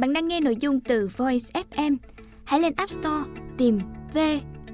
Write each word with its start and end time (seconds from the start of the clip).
Bạn 0.00 0.12
đang 0.12 0.28
nghe 0.28 0.40
nội 0.40 0.56
dung 0.60 0.80
từ 0.80 1.08
Voice 1.16 1.62
FM. 1.70 1.96
Hãy 2.44 2.60
lên 2.60 2.72
App 2.76 2.90
Store 2.90 3.30
tìm 3.58 3.78
V 4.14 4.18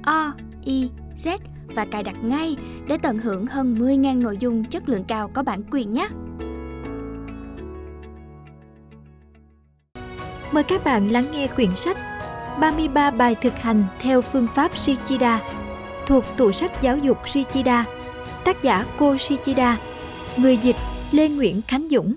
O 0.03 0.33
I 0.64 0.91
Z 1.17 1.38
và 1.75 1.85
cài 1.85 2.03
đặt 2.03 2.17
ngay 2.25 2.56
để 2.88 2.99
tận 3.03 3.19
hưởng 3.19 3.47
hơn 3.47 3.75
10.000 3.75 4.23
nội 4.23 4.37
dung 4.41 4.65
chất 4.65 4.89
lượng 4.89 5.04
cao 5.09 5.31
có 5.35 5.43
bản 5.43 5.62
quyền 5.71 5.93
nhé. 5.93 6.09
Mời 10.52 10.62
các 10.62 10.84
bạn 10.84 11.09
lắng 11.09 11.25
nghe 11.32 11.46
quyển 11.46 11.77
sách 11.77 11.96
33 12.61 13.11
bài 13.11 13.36
thực 13.43 13.54
hành 13.54 13.84
theo 14.00 14.20
phương 14.20 14.46
pháp 14.54 14.77
Shichida 14.77 15.43
thuộc 16.06 16.24
tủ 16.36 16.52
sách 16.52 16.72
giáo 16.82 16.98
dục 16.98 17.29
Shichida, 17.29 17.84
tác 18.45 18.62
giả 18.62 18.84
Cô 18.98 19.16
Shichida, 19.16 19.79
người 20.36 20.56
dịch 20.56 20.77
Lê 21.12 21.29
Nguyễn 21.29 21.62
Khánh 21.62 21.88
Dũng, 21.90 22.14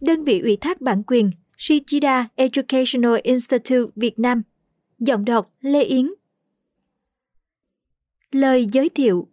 đơn 0.00 0.24
vị 0.24 0.40
ủy 0.40 0.56
thác 0.56 0.80
bản 0.80 1.02
quyền 1.06 1.30
Shichida 1.64 2.28
Educational 2.36 3.14
Institute 3.22 3.92
Việt 3.96 4.18
Nam, 4.18 4.42
giọng 4.98 5.24
đọc 5.24 5.52
Lê 5.60 5.82
Yến. 5.82 6.12
Lời 8.32 8.66
giới 8.72 8.88
thiệu 8.88 9.28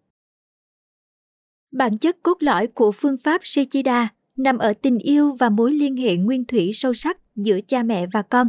Bản 1.72 1.98
chất 1.98 2.18
cốt 2.24 2.38
lõi 2.40 2.68
của 2.68 2.92
phương 2.92 3.18
pháp 3.18 3.42
Shichida 3.44 4.10
nằm 4.36 4.58
ở 4.58 4.74
tình 4.74 4.98
yêu 5.00 5.36
và 5.40 5.50
mối 5.50 5.74
liên 5.74 5.98
hệ 5.98 6.18
nguyên 6.18 6.46
thủy 6.46 6.72
sâu 6.74 6.94
sắc 6.94 7.18
giữa 7.36 7.60
cha 7.68 7.84
mẹ 7.84 8.06
và 8.14 8.22
con. 8.22 8.48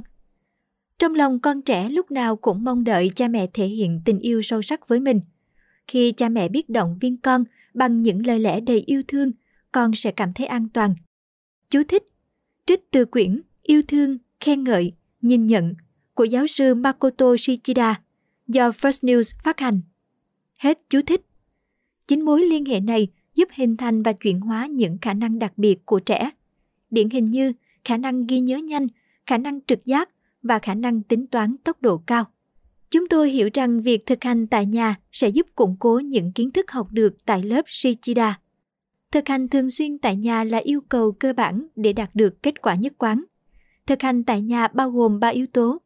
Trong 0.99 1.15
lòng 1.15 1.41
con 1.41 1.63
trẻ 1.63 1.89
lúc 1.89 2.11
nào 2.11 2.37
cũng 2.37 2.65
mong 2.65 2.85
đợi 2.85 3.11
cha 3.15 3.29
mẹ 3.29 3.47
thể 3.53 3.67
hiện 3.67 4.01
tình 4.05 4.19
yêu 4.19 4.43
sâu 4.43 4.63
sắc 4.63 4.89
với 4.89 5.01
mình. 5.01 5.21
Khi 5.89 6.13
cha 6.13 6.29
mẹ 6.29 6.49
biết 6.49 6.69
động 6.69 6.99
viên 7.01 7.17
con 7.17 7.45
bằng 7.75 8.03
những 8.03 8.27
lời 8.27 8.39
lẽ 8.39 8.61
đầy 8.61 8.83
yêu 8.87 9.03
thương, 9.09 9.33
con 9.73 9.95
sẽ 9.95 10.11
cảm 10.11 10.33
thấy 10.33 10.47
an 10.47 10.69
toàn. 10.69 10.95
Chú 11.71 11.83
thích 11.89 12.03
Trích 12.67 12.91
từ 12.91 13.05
quyển 13.05 13.43
Yêu 13.71 13.83
thương, 13.89 14.19
khen 14.41 14.65
ngợi, 14.65 14.93
nhìn 15.23 15.47
nhận 15.47 15.75
của 16.15 16.25
giáo 16.25 16.47
sư 16.47 16.75
Makoto 16.75 17.37
Shichida 17.39 18.01
do 18.49 18.71
First 18.71 19.09
News 19.09 19.33
phát 19.45 19.61
hành. 19.61 19.81
Hết 20.57 20.79
chú 20.89 21.01
thích. 21.07 21.21
Chính 22.07 22.25
mối 22.25 22.43
liên 22.43 22.65
hệ 22.65 22.81
này 22.81 23.09
giúp 23.35 23.49
hình 23.53 23.77
thành 23.77 24.03
và 24.03 24.13
chuyển 24.13 24.41
hóa 24.41 24.67
những 24.67 24.99
khả 25.03 25.15
năng 25.15 25.39
đặc 25.39 25.53
biệt 25.57 25.87
của 25.87 26.01
trẻ. 26.01 26.31
Điển 26.91 27.11
hình 27.11 27.25
như 27.25 27.53
khả 27.85 27.97
năng 27.97 28.27
ghi 28.27 28.41
nhớ 28.41 28.57
nhanh, 28.57 28.87
khả 29.27 29.39
năng 29.39 29.61
trực 29.61 29.85
giác 29.85 30.09
và 30.43 30.59
khả 30.59 30.75
năng 30.75 31.03
tính 31.03 31.27
toán 31.27 31.57
tốc 31.65 31.83
độ 31.83 31.99
cao. 31.99 32.25
Chúng 32.91 33.09
tôi 33.09 33.31
hiểu 33.31 33.49
rằng 33.55 33.81
việc 33.81 34.07
thực 34.07 34.25
hành 34.25 34.47
tại 34.47 34.67
nhà 34.67 34.97
sẽ 35.13 35.29
giúp 35.29 35.47
củng 35.55 35.77
cố 35.79 35.99
những 35.99 36.33
kiến 36.33 36.51
thức 36.51 36.71
học 36.71 36.89
được 36.91 37.25
tại 37.25 37.43
lớp 37.43 37.63
Shichida. 37.67 38.41
Thực 39.13 39.29
hành 39.29 39.49
thường 39.49 39.71
xuyên 39.71 39.99
tại 39.99 40.17
nhà 40.17 40.45
là 40.45 40.59
yêu 40.59 40.81
cầu 40.81 41.13
cơ 41.13 41.33
bản 41.33 41.67
để 41.77 41.93
đạt 41.93 42.11
được 42.15 42.43
kết 42.43 42.63
quả 42.63 42.75
nhất 42.75 42.93
quán. 42.99 43.25
Thực 43.87 44.03
hành 44.03 44.25
tại 44.25 44.43
nhà 44.43 44.69
bao 44.69 44.91
gồm 44.91 45.21
3 45.21 45.29
yếu 45.29 45.47
tố. 45.47 45.79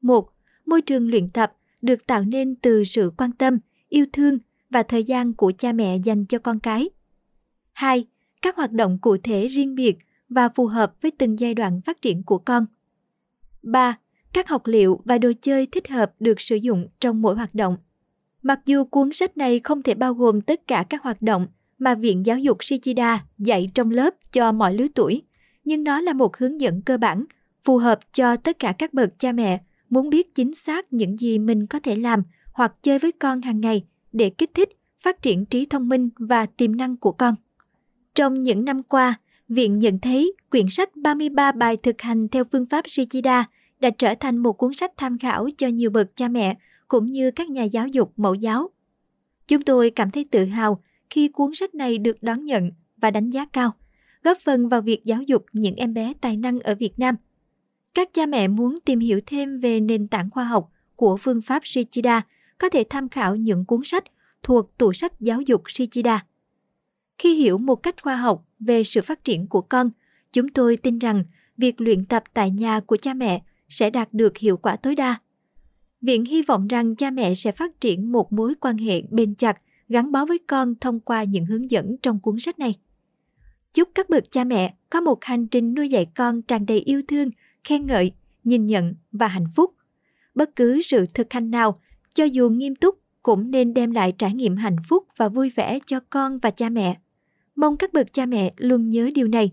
một 0.00 0.32
Môi 0.66 0.82
trường 0.82 1.10
luyện 1.10 1.30
tập 1.30 1.52
được 1.82 2.06
tạo 2.06 2.22
nên 2.22 2.54
từ 2.54 2.84
sự 2.84 3.12
quan 3.16 3.32
tâm, 3.32 3.58
yêu 3.88 4.06
thương 4.12 4.38
và 4.70 4.82
thời 4.82 5.04
gian 5.04 5.34
của 5.34 5.52
cha 5.58 5.72
mẹ 5.72 5.96
dành 6.04 6.26
cho 6.26 6.38
con 6.38 6.60
cái. 6.60 6.90
2. 7.72 8.06
Các 8.42 8.56
hoạt 8.56 8.72
động 8.72 8.98
cụ 8.98 9.16
thể 9.22 9.46
riêng 9.46 9.74
biệt 9.74 9.98
và 10.28 10.48
phù 10.48 10.66
hợp 10.66 11.02
với 11.02 11.10
từng 11.10 11.38
giai 11.38 11.54
đoạn 11.54 11.80
phát 11.80 12.02
triển 12.02 12.22
của 12.22 12.38
con. 12.38 12.66
3. 13.62 13.98
Các 14.32 14.48
học 14.48 14.62
liệu 14.66 15.00
và 15.04 15.18
đồ 15.18 15.32
chơi 15.42 15.66
thích 15.66 15.88
hợp 15.88 16.12
được 16.20 16.40
sử 16.40 16.56
dụng 16.56 16.88
trong 17.00 17.22
mỗi 17.22 17.36
hoạt 17.36 17.54
động. 17.54 17.76
Mặc 18.42 18.60
dù 18.66 18.84
cuốn 18.84 19.12
sách 19.12 19.36
này 19.36 19.60
không 19.60 19.82
thể 19.82 19.94
bao 19.94 20.14
gồm 20.14 20.40
tất 20.40 20.66
cả 20.66 20.84
các 20.88 21.02
hoạt 21.02 21.22
động 21.22 21.46
mà 21.78 21.94
Viện 21.94 22.26
Giáo 22.26 22.38
dục 22.38 22.64
Shichida 22.64 23.24
dạy 23.38 23.70
trong 23.74 23.90
lớp 23.90 24.14
cho 24.32 24.52
mọi 24.52 24.74
lứa 24.74 24.86
tuổi, 24.94 25.22
nhưng 25.64 25.84
nó 25.84 26.00
là 26.00 26.12
một 26.12 26.36
hướng 26.36 26.60
dẫn 26.60 26.82
cơ 26.82 26.98
bản, 26.98 27.24
phù 27.64 27.78
hợp 27.78 27.98
cho 28.12 28.36
tất 28.36 28.58
cả 28.58 28.72
các 28.78 28.94
bậc 28.94 29.18
cha 29.18 29.32
mẹ 29.32 29.60
muốn 29.90 30.10
biết 30.10 30.34
chính 30.34 30.54
xác 30.54 30.92
những 30.92 31.16
gì 31.16 31.38
mình 31.38 31.66
có 31.66 31.80
thể 31.80 31.96
làm 31.96 32.22
hoặc 32.52 32.72
chơi 32.82 32.98
với 32.98 33.12
con 33.12 33.42
hàng 33.42 33.60
ngày 33.60 33.84
để 34.12 34.30
kích 34.30 34.54
thích, 34.54 34.68
phát 34.98 35.22
triển 35.22 35.46
trí 35.46 35.66
thông 35.66 35.88
minh 35.88 36.08
và 36.18 36.46
tiềm 36.46 36.76
năng 36.76 36.96
của 36.96 37.12
con. 37.12 37.34
Trong 38.14 38.42
những 38.42 38.64
năm 38.64 38.82
qua, 38.82 39.18
Viện 39.50 39.78
nhận 39.78 39.98
thấy 39.98 40.32
quyển 40.50 40.66
sách 40.70 40.96
33 40.96 41.52
bài 41.52 41.76
thực 41.76 42.02
hành 42.02 42.28
theo 42.28 42.44
phương 42.52 42.66
pháp 42.66 42.84
Shichida 42.88 43.44
đã 43.80 43.90
trở 43.90 44.14
thành 44.14 44.36
một 44.36 44.52
cuốn 44.52 44.74
sách 44.74 44.92
tham 44.96 45.18
khảo 45.18 45.48
cho 45.58 45.66
nhiều 45.66 45.90
bậc 45.90 46.16
cha 46.16 46.28
mẹ 46.28 46.56
cũng 46.88 47.06
như 47.06 47.30
các 47.30 47.48
nhà 47.48 47.62
giáo 47.62 47.88
dục 47.88 48.12
mẫu 48.16 48.34
giáo. 48.34 48.70
Chúng 49.48 49.62
tôi 49.62 49.90
cảm 49.90 50.10
thấy 50.10 50.24
tự 50.30 50.44
hào 50.44 50.82
khi 51.10 51.28
cuốn 51.28 51.54
sách 51.54 51.74
này 51.74 51.98
được 51.98 52.22
đón 52.22 52.44
nhận 52.44 52.70
và 52.96 53.10
đánh 53.10 53.30
giá 53.30 53.46
cao, 53.52 53.70
góp 54.24 54.38
phần 54.38 54.68
vào 54.68 54.82
việc 54.82 55.04
giáo 55.04 55.22
dục 55.22 55.44
những 55.52 55.76
em 55.76 55.94
bé 55.94 56.12
tài 56.20 56.36
năng 56.36 56.60
ở 56.60 56.74
Việt 56.74 56.98
Nam. 56.98 57.14
Các 57.94 58.14
cha 58.14 58.26
mẹ 58.26 58.48
muốn 58.48 58.78
tìm 58.84 58.98
hiểu 58.98 59.20
thêm 59.26 59.58
về 59.58 59.80
nền 59.80 60.08
tảng 60.08 60.30
khoa 60.30 60.44
học 60.44 60.72
của 60.96 61.16
phương 61.16 61.42
pháp 61.42 61.62
Shichida 61.64 62.22
có 62.58 62.68
thể 62.68 62.84
tham 62.90 63.08
khảo 63.08 63.36
những 63.36 63.64
cuốn 63.64 63.80
sách 63.84 64.04
thuộc 64.42 64.78
tủ 64.78 64.92
sách 64.92 65.20
giáo 65.20 65.40
dục 65.40 65.62
Shichida. 65.68 66.24
Khi 67.18 67.34
hiểu 67.34 67.58
một 67.58 67.76
cách 67.76 68.02
khoa 68.02 68.16
học 68.16 68.46
về 68.60 68.84
sự 68.84 69.02
phát 69.02 69.24
triển 69.24 69.46
của 69.46 69.60
con, 69.60 69.90
chúng 70.32 70.48
tôi 70.48 70.76
tin 70.76 70.98
rằng 70.98 71.24
việc 71.56 71.80
luyện 71.80 72.04
tập 72.04 72.24
tại 72.34 72.50
nhà 72.50 72.80
của 72.80 72.96
cha 72.96 73.14
mẹ 73.14 73.42
sẽ 73.68 73.90
đạt 73.90 74.08
được 74.12 74.36
hiệu 74.36 74.56
quả 74.56 74.76
tối 74.76 74.94
đa. 74.94 75.20
Viện 76.00 76.24
hy 76.24 76.42
vọng 76.42 76.68
rằng 76.68 76.96
cha 76.96 77.10
mẹ 77.10 77.34
sẽ 77.34 77.52
phát 77.52 77.80
triển 77.80 78.12
một 78.12 78.32
mối 78.32 78.54
quan 78.60 78.78
hệ 78.78 79.02
bền 79.10 79.34
chặt 79.34 79.60
gắn 79.88 80.12
bó 80.12 80.24
với 80.26 80.38
con 80.46 80.74
thông 80.80 81.00
qua 81.00 81.24
những 81.24 81.46
hướng 81.46 81.70
dẫn 81.70 81.96
trong 82.02 82.20
cuốn 82.20 82.38
sách 82.38 82.58
này. 82.58 82.74
Chúc 83.74 83.88
các 83.94 84.10
bậc 84.10 84.30
cha 84.30 84.44
mẹ 84.44 84.74
có 84.90 85.00
một 85.00 85.24
hành 85.24 85.46
trình 85.46 85.74
nuôi 85.74 85.88
dạy 85.88 86.06
con 86.16 86.42
tràn 86.42 86.66
đầy 86.66 86.78
yêu 86.78 87.02
thương, 87.08 87.30
khen 87.64 87.86
ngợi, 87.86 88.12
nhìn 88.44 88.66
nhận 88.66 88.94
và 89.12 89.28
hạnh 89.28 89.46
phúc. 89.56 89.74
Bất 90.34 90.56
cứ 90.56 90.82
sự 90.82 91.06
thực 91.14 91.32
hành 91.32 91.50
nào, 91.50 91.80
cho 92.14 92.24
dù 92.24 92.48
nghiêm 92.48 92.74
túc, 92.74 92.98
cũng 93.22 93.50
nên 93.50 93.74
đem 93.74 93.90
lại 93.90 94.12
trải 94.18 94.32
nghiệm 94.32 94.56
hạnh 94.56 94.76
phúc 94.88 95.06
và 95.16 95.28
vui 95.28 95.50
vẻ 95.50 95.78
cho 95.86 96.00
con 96.10 96.38
và 96.38 96.50
cha 96.50 96.68
mẹ. 96.68 96.98
Mong 97.56 97.76
các 97.76 97.92
bậc 97.92 98.12
cha 98.12 98.26
mẹ 98.26 98.54
luôn 98.56 98.90
nhớ 98.90 99.10
điều 99.14 99.28
này. 99.28 99.50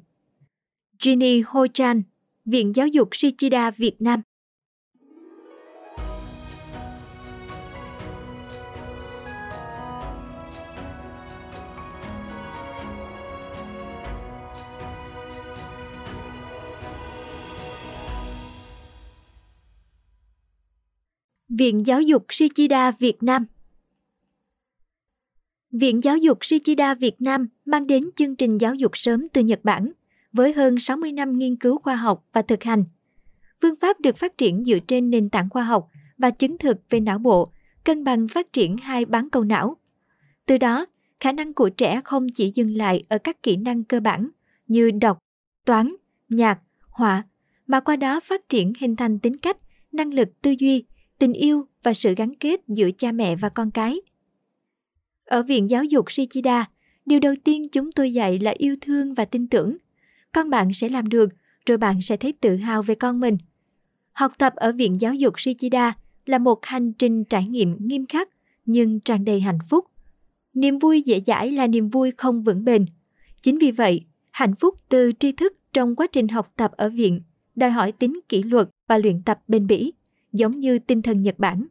Ginny 0.99 1.41
Ho 1.45 1.67
Chan, 1.73 2.03
Viện 2.45 2.75
Giáo 2.75 2.87
dục 2.87 3.09
Shichida 3.11 3.71
Việt 3.71 4.01
Nam 4.01 4.21
Viện 21.59 21.85
Giáo 21.85 22.01
dục 22.01 22.25
Shichida 22.29 22.91
Việt 22.91 23.23
Nam 23.23 23.45
Viện 25.71 26.03
Giáo 26.03 26.17
dục 26.17 26.37
Shichida 26.41 26.93
Việt 26.93 27.21
Nam 27.21 27.47
mang 27.65 27.87
đến 27.87 28.09
chương 28.15 28.35
trình 28.35 28.57
giáo 28.57 28.75
dục 28.75 28.97
sớm 28.97 29.27
từ 29.33 29.41
Nhật 29.41 29.59
Bản 29.63 29.91
với 30.33 30.53
hơn 30.53 30.79
60 30.79 31.11
năm 31.11 31.37
nghiên 31.37 31.55
cứu 31.55 31.79
khoa 31.79 31.95
học 31.95 32.25
và 32.33 32.41
thực 32.41 32.63
hành. 32.63 32.83
Phương 33.61 33.75
pháp 33.81 33.99
được 33.99 34.17
phát 34.17 34.37
triển 34.37 34.63
dựa 34.63 34.79
trên 34.87 35.09
nền 35.09 35.29
tảng 35.29 35.49
khoa 35.49 35.63
học 35.63 35.89
và 36.17 36.29
chứng 36.29 36.57
thực 36.57 36.77
về 36.89 36.99
não 36.99 37.19
bộ, 37.19 37.51
cân 37.83 38.03
bằng 38.03 38.27
phát 38.27 38.53
triển 38.53 38.77
hai 38.77 39.05
bán 39.05 39.29
cầu 39.29 39.43
não. 39.43 39.77
Từ 40.45 40.57
đó, 40.57 40.85
khả 41.19 41.31
năng 41.31 41.53
của 41.53 41.69
trẻ 41.69 42.01
không 42.03 42.27
chỉ 42.29 42.51
dừng 42.55 42.77
lại 42.77 43.03
ở 43.09 43.17
các 43.17 43.43
kỹ 43.43 43.57
năng 43.57 43.83
cơ 43.83 43.99
bản 43.99 44.29
như 44.67 44.91
đọc, 44.91 45.17
toán, 45.65 45.95
nhạc, 46.29 46.59
họa, 46.89 47.23
mà 47.67 47.79
qua 47.79 47.95
đó 47.95 48.19
phát 48.19 48.49
triển 48.49 48.73
hình 48.79 48.95
thành 48.95 49.19
tính 49.19 49.37
cách, 49.37 49.57
năng 49.91 50.13
lực 50.13 50.41
tư 50.41 50.55
duy, 50.59 50.85
tình 51.19 51.33
yêu 51.33 51.65
và 51.83 51.93
sự 51.93 52.15
gắn 52.15 52.33
kết 52.33 52.61
giữa 52.67 52.91
cha 52.91 53.11
mẹ 53.11 53.35
và 53.35 53.49
con 53.49 53.71
cái. 53.71 54.01
Ở 55.25 55.43
Viện 55.43 55.69
Giáo 55.69 55.83
dục 55.83 56.11
Shichida, 56.11 56.65
điều 57.05 57.19
đầu 57.19 57.33
tiên 57.43 57.69
chúng 57.69 57.91
tôi 57.91 58.13
dạy 58.13 58.39
là 58.39 58.53
yêu 58.57 58.75
thương 58.81 59.13
và 59.13 59.25
tin 59.25 59.47
tưởng. 59.47 59.77
Con 60.31 60.49
bạn 60.49 60.73
sẽ 60.73 60.89
làm 60.89 61.09
được, 61.09 61.29
rồi 61.65 61.77
bạn 61.77 62.01
sẽ 62.01 62.17
thấy 62.17 62.31
tự 62.31 62.55
hào 62.55 62.83
về 62.83 62.95
con 62.95 63.19
mình. 63.19 63.37
Học 64.13 64.33
tập 64.37 64.53
ở 64.55 64.71
Viện 64.71 65.01
Giáo 65.01 65.13
dục 65.13 65.39
Shichida 65.39 65.93
là 66.25 66.37
một 66.37 66.65
hành 66.65 66.93
trình 66.93 67.23
trải 67.23 67.45
nghiệm 67.45 67.77
nghiêm 67.79 68.05
khắc 68.05 68.29
nhưng 68.65 68.99
tràn 68.99 69.25
đầy 69.25 69.41
hạnh 69.41 69.59
phúc. 69.69 69.85
Niềm 70.53 70.79
vui 70.79 71.01
dễ 71.01 71.21
dãi 71.25 71.51
là 71.51 71.67
niềm 71.67 71.89
vui 71.89 72.11
không 72.17 72.43
vững 72.43 72.65
bền. 72.65 72.85
Chính 73.41 73.57
vì 73.57 73.71
vậy, 73.71 74.05
hạnh 74.31 74.55
phúc 74.55 74.75
từ 74.89 75.11
tri 75.19 75.31
thức 75.31 75.53
trong 75.73 75.95
quá 75.95 76.07
trình 76.11 76.27
học 76.27 76.53
tập 76.55 76.71
ở 76.77 76.89
viện 76.89 77.21
đòi 77.55 77.71
hỏi 77.71 77.91
tính 77.91 78.19
kỷ 78.29 78.43
luật 78.43 78.69
và 78.87 78.97
luyện 78.97 79.21
tập 79.23 79.39
bền 79.47 79.67
bỉ 79.67 79.93
giống 80.33 80.59
như 80.59 80.79
tinh 80.79 81.01
thần 81.01 81.21
Nhật 81.21 81.39
Bản. 81.39 81.65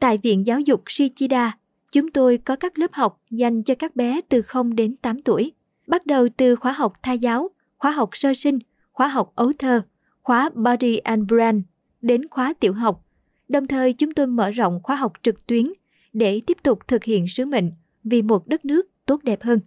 Tại 0.00 0.18
Viện 0.18 0.46
Giáo 0.46 0.60
dục 0.60 0.82
Shichida, 0.86 1.58
chúng 1.92 2.10
tôi 2.10 2.38
có 2.38 2.56
các 2.56 2.78
lớp 2.78 2.92
học 2.92 3.20
dành 3.30 3.62
cho 3.62 3.74
các 3.74 3.96
bé 3.96 4.20
từ 4.28 4.42
0 4.42 4.76
đến 4.76 4.96
8 4.96 5.22
tuổi, 5.22 5.52
bắt 5.86 6.06
đầu 6.06 6.28
từ 6.36 6.56
khóa 6.56 6.72
học 6.72 6.92
thai 7.02 7.18
giáo, 7.18 7.50
khóa 7.78 7.90
học 7.90 8.10
sơ 8.12 8.34
sinh, 8.34 8.58
khóa 8.92 9.08
học 9.08 9.32
ấu 9.34 9.52
thơ, 9.58 9.82
khóa 10.22 10.50
Body 10.54 10.96
and 10.96 11.28
Brand 11.28 11.62
đến 12.02 12.28
khóa 12.28 12.54
tiểu 12.60 12.72
học. 12.72 13.06
Đồng 13.48 13.66
thời 13.66 13.92
chúng 13.92 14.14
tôi 14.14 14.26
mở 14.26 14.50
rộng 14.50 14.80
khóa 14.82 14.96
học 14.96 15.12
trực 15.22 15.46
tuyến 15.46 15.72
để 16.12 16.40
tiếp 16.46 16.56
tục 16.62 16.78
thực 16.88 17.04
hiện 17.04 17.28
sứ 17.28 17.46
mệnh 17.46 17.72
vì 18.04 18.22
một 18.22 18.48
đất 18.48 18.64
nước 18.64 18.88
tốt 19.06 19.20
đẹp 19.22 19.42
hơn. 19.42 19.60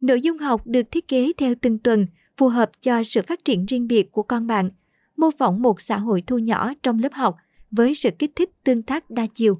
Nội 0.00 0.20
dung 0.20 0.38
học 0.38 0.66
được 0.66 0.90
thiết 0.90 1.08
kế 1.08 1.32
theo 1.36 1.54
từng 1.60 1.78
tuần 1.78 2.06
phù 2.36 2.48
hợp 2.48 2.70
cho 2.82 3.04
sự 3.04 3.20
phát 3.26 3.44
triển 3.44 3.66
riêng 3.66 3.88
biệt 3.88 4.12
của 4.12 4.22
con 4.22 4.46
bạn, 4.46 4.70
mô 5.18 5.30
phỏng 5.30 5.62
một 5.62 5.80
xã 5.80 5.98
hội 5.98 6.22
thu 6.26 6.38
nhỏ 6.38 6.72
trong 6.82 6.98
lớp 6.98 7.12
học 7.12 7.36
với 7.70 7.94
sự 7.94 8.10
kích 8.18 8.32
thích 8.36 8.50
tương 8.64 8.82
tác 8.82 9.10
đa 9.10 9.26
chiều. 9.34 9.54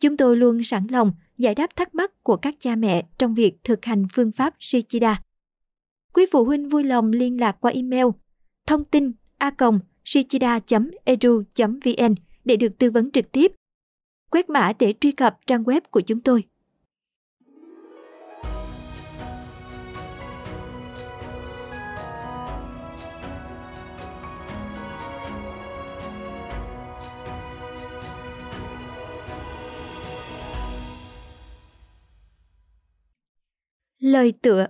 Chúng 0.00 0.16
tôi 0.16 0.36
luôn 0.36 0.62
sẵn 0.62 0.86
lòng 0.90 1.12
giải 1.38 1.54
đáp 1.54 1.76
thắc 1.76 1.94
mắc 1.94 2.22
của 2.22 2.36
các 2.36 2.54
cha 2.58 2.76
mẹ 2.76 3.06
trong 3.18 3.34
việc 3.34 3.64
thực 3.64 3.84
hành 3.84 4.06
phương 4.12 4.32
pháp 4.32 4.54
Shichida. 4.58 5.22
Quý 6.12 6.26
phụ 6.32 6.44
huynh 6.44 6.68
vui 6.68 6.84
lòng 6.84 7.12
liên 7.12 7.40
lạc 7.40 7.56
qua 7.60 7.70
email 7.70 8.06
thông 8.66 8.84
tin 8.84 9.12
a 9.38 9.50
shichida.edu.vn 10.04 12.14
để 12.44 12.56
được 12.56 12.78
tư 12.78 12.90
vấn 12.90 13.10
trực 13.10 13.32
tiếp. 13.32 13.52
Quét 14.30 14.50
mã 14.50 14.72
để 14.78 14.94
truy 15.00 15.12
cập 15.12 15.38
trang 15.46 15.62
web 15.62 15.80
của 15.90 16.00
chúng 16.00 16.20
tôi. 16.20 16.44
Lời 34.04 34.32
tựa 34.42 34.66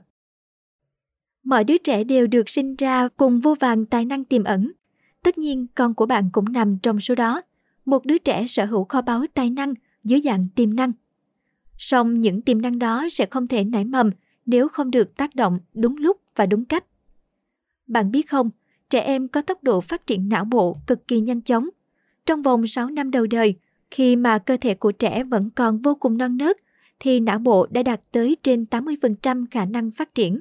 Mọi 1.44 1.64
đứa 1.64 1.78
trẻ 1.78 2.04
đều 2.04 2.26
được 2.26 2.48
sinh 2.48 2.76
ra 2.76 3.08
cùng 3.08 3.40
vô 3.40 3.54
vàng 3.60 3.86
tài 3.86 4.04
năng 4.04 4.24
tiềm 4.24 4.44
ẩn. 4.44 4.72
Tất 5.22 5.38
nhiên, 5.38 5.66
con 5.74 5.94
của 5.94 6.06
bạn 6.06 6.28
cũng 6.32 6.52
nằm 6.52 6.78
trong 6.78 7.00
số 7.00 7.14
đó. 7.14 7.42
Một 7.84 8.06
đứa 8.06 8.18
trẻ 8.18 8.46
sở 8.46 8.64
hữu 8.64 8.84
kho 8.84 9.02
báu 9.02 9.24
tài 9.34 9.50
năng 9.50 9.74
dưới 10.04 10.20
dạng 10.20 10.48
tiềm 10.54 10.76
năng. 10.76 10.92
Song 11.78 12.20
những 12.20 12.42
tiềm 12.42 12.62
năng 12.62 12.78
đó 12.78 13.06
sẽ 13.10 13.26
không 13.26 13.48
thể 13.48 13.64
nảy 13.64 13.84
mầm 13.84 14.10
nếu 14.46 14.68
không 14.68 14.90
được 14.90 15.16
tác 15.16 15.34
động 15.34 15.58
đúng 15.74 15.96
lúc 15.96 16.20
và 16.36 16.46
đúng 16.46 16.64
cách. 16.64 16.84
Bạn 17.86 18.10
biết 18.10 18.28
không, 18.30 18.50
trẻ 18.90 19.00
em 19.00 19.28
có 19.28 19.42
tốc 19.42 19.62
độ 19.62 19.80
phát 19.80 20.06
triển 20.06 20.28
não 20.28 20.44
bộ 20.44 20.78
cực 20.86 21.08
kỳ 21.08 21.20
nhanh 21.20 21.40
chóng. 21.40 21.68
Trong 22.26 22.42
vòng 22.42 22.66
6 22.66 22.90
năm 22.90 23.10
đầu 23.10 23.26
đời, 23.26 23.54
khi 23.90 24.16
mà 24.16 24.38
cơ 24.38 24.56
thể 24.60 24.74
của 24.74 24.92
trẻ 24.92 25.24
vẫn 25.24 25.50
còn 25.50 25.82
vô 25.82 25.94
cùng 25.94 26.18
non 26.18 26.36
nớt, 26.36 26.56
thì 27.00 27.20
não 27.20 27.38
bộ 27.38 27.66
đã 27.70 27.82
đạt 27.82 28.00
tới 28.12 28.36
trên 28.42 28.64
80% 28.70 29.46
khả 29.50 29.64
năng 29.64 29.90
phát 29.90 30.14
triển. 30.14 30.40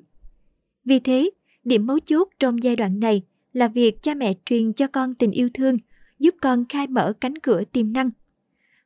Vì 0.86 1.00
thế, 1.00 1.30
điểm 1.64 1.88
mấu 1.88 2.00
chốt 2.00 2.30
trong 2.40 2.64
giai 2.64 2.76
đoạn 2.76 3.00
này 3.00 3.22
là 3.54 3.68
việc 3.68 4.02
cha 4.02 4.14
mẹ 4.14 4.34
truyền 4.46 4.74
cho 4.74 4.88
con 4.88 5.16
tình 5.16 5.32
yêu 5.32 5.50
thương, 5.54 5.78
giúp 6.20 6.36
con 6.42 6.66
khai 6.70 6.88
mở 6.88 7.14
cánh 7.22 7.38
cửa 7.38 7.64
tiềm 7.72 7.94
năng. 7.94 8.10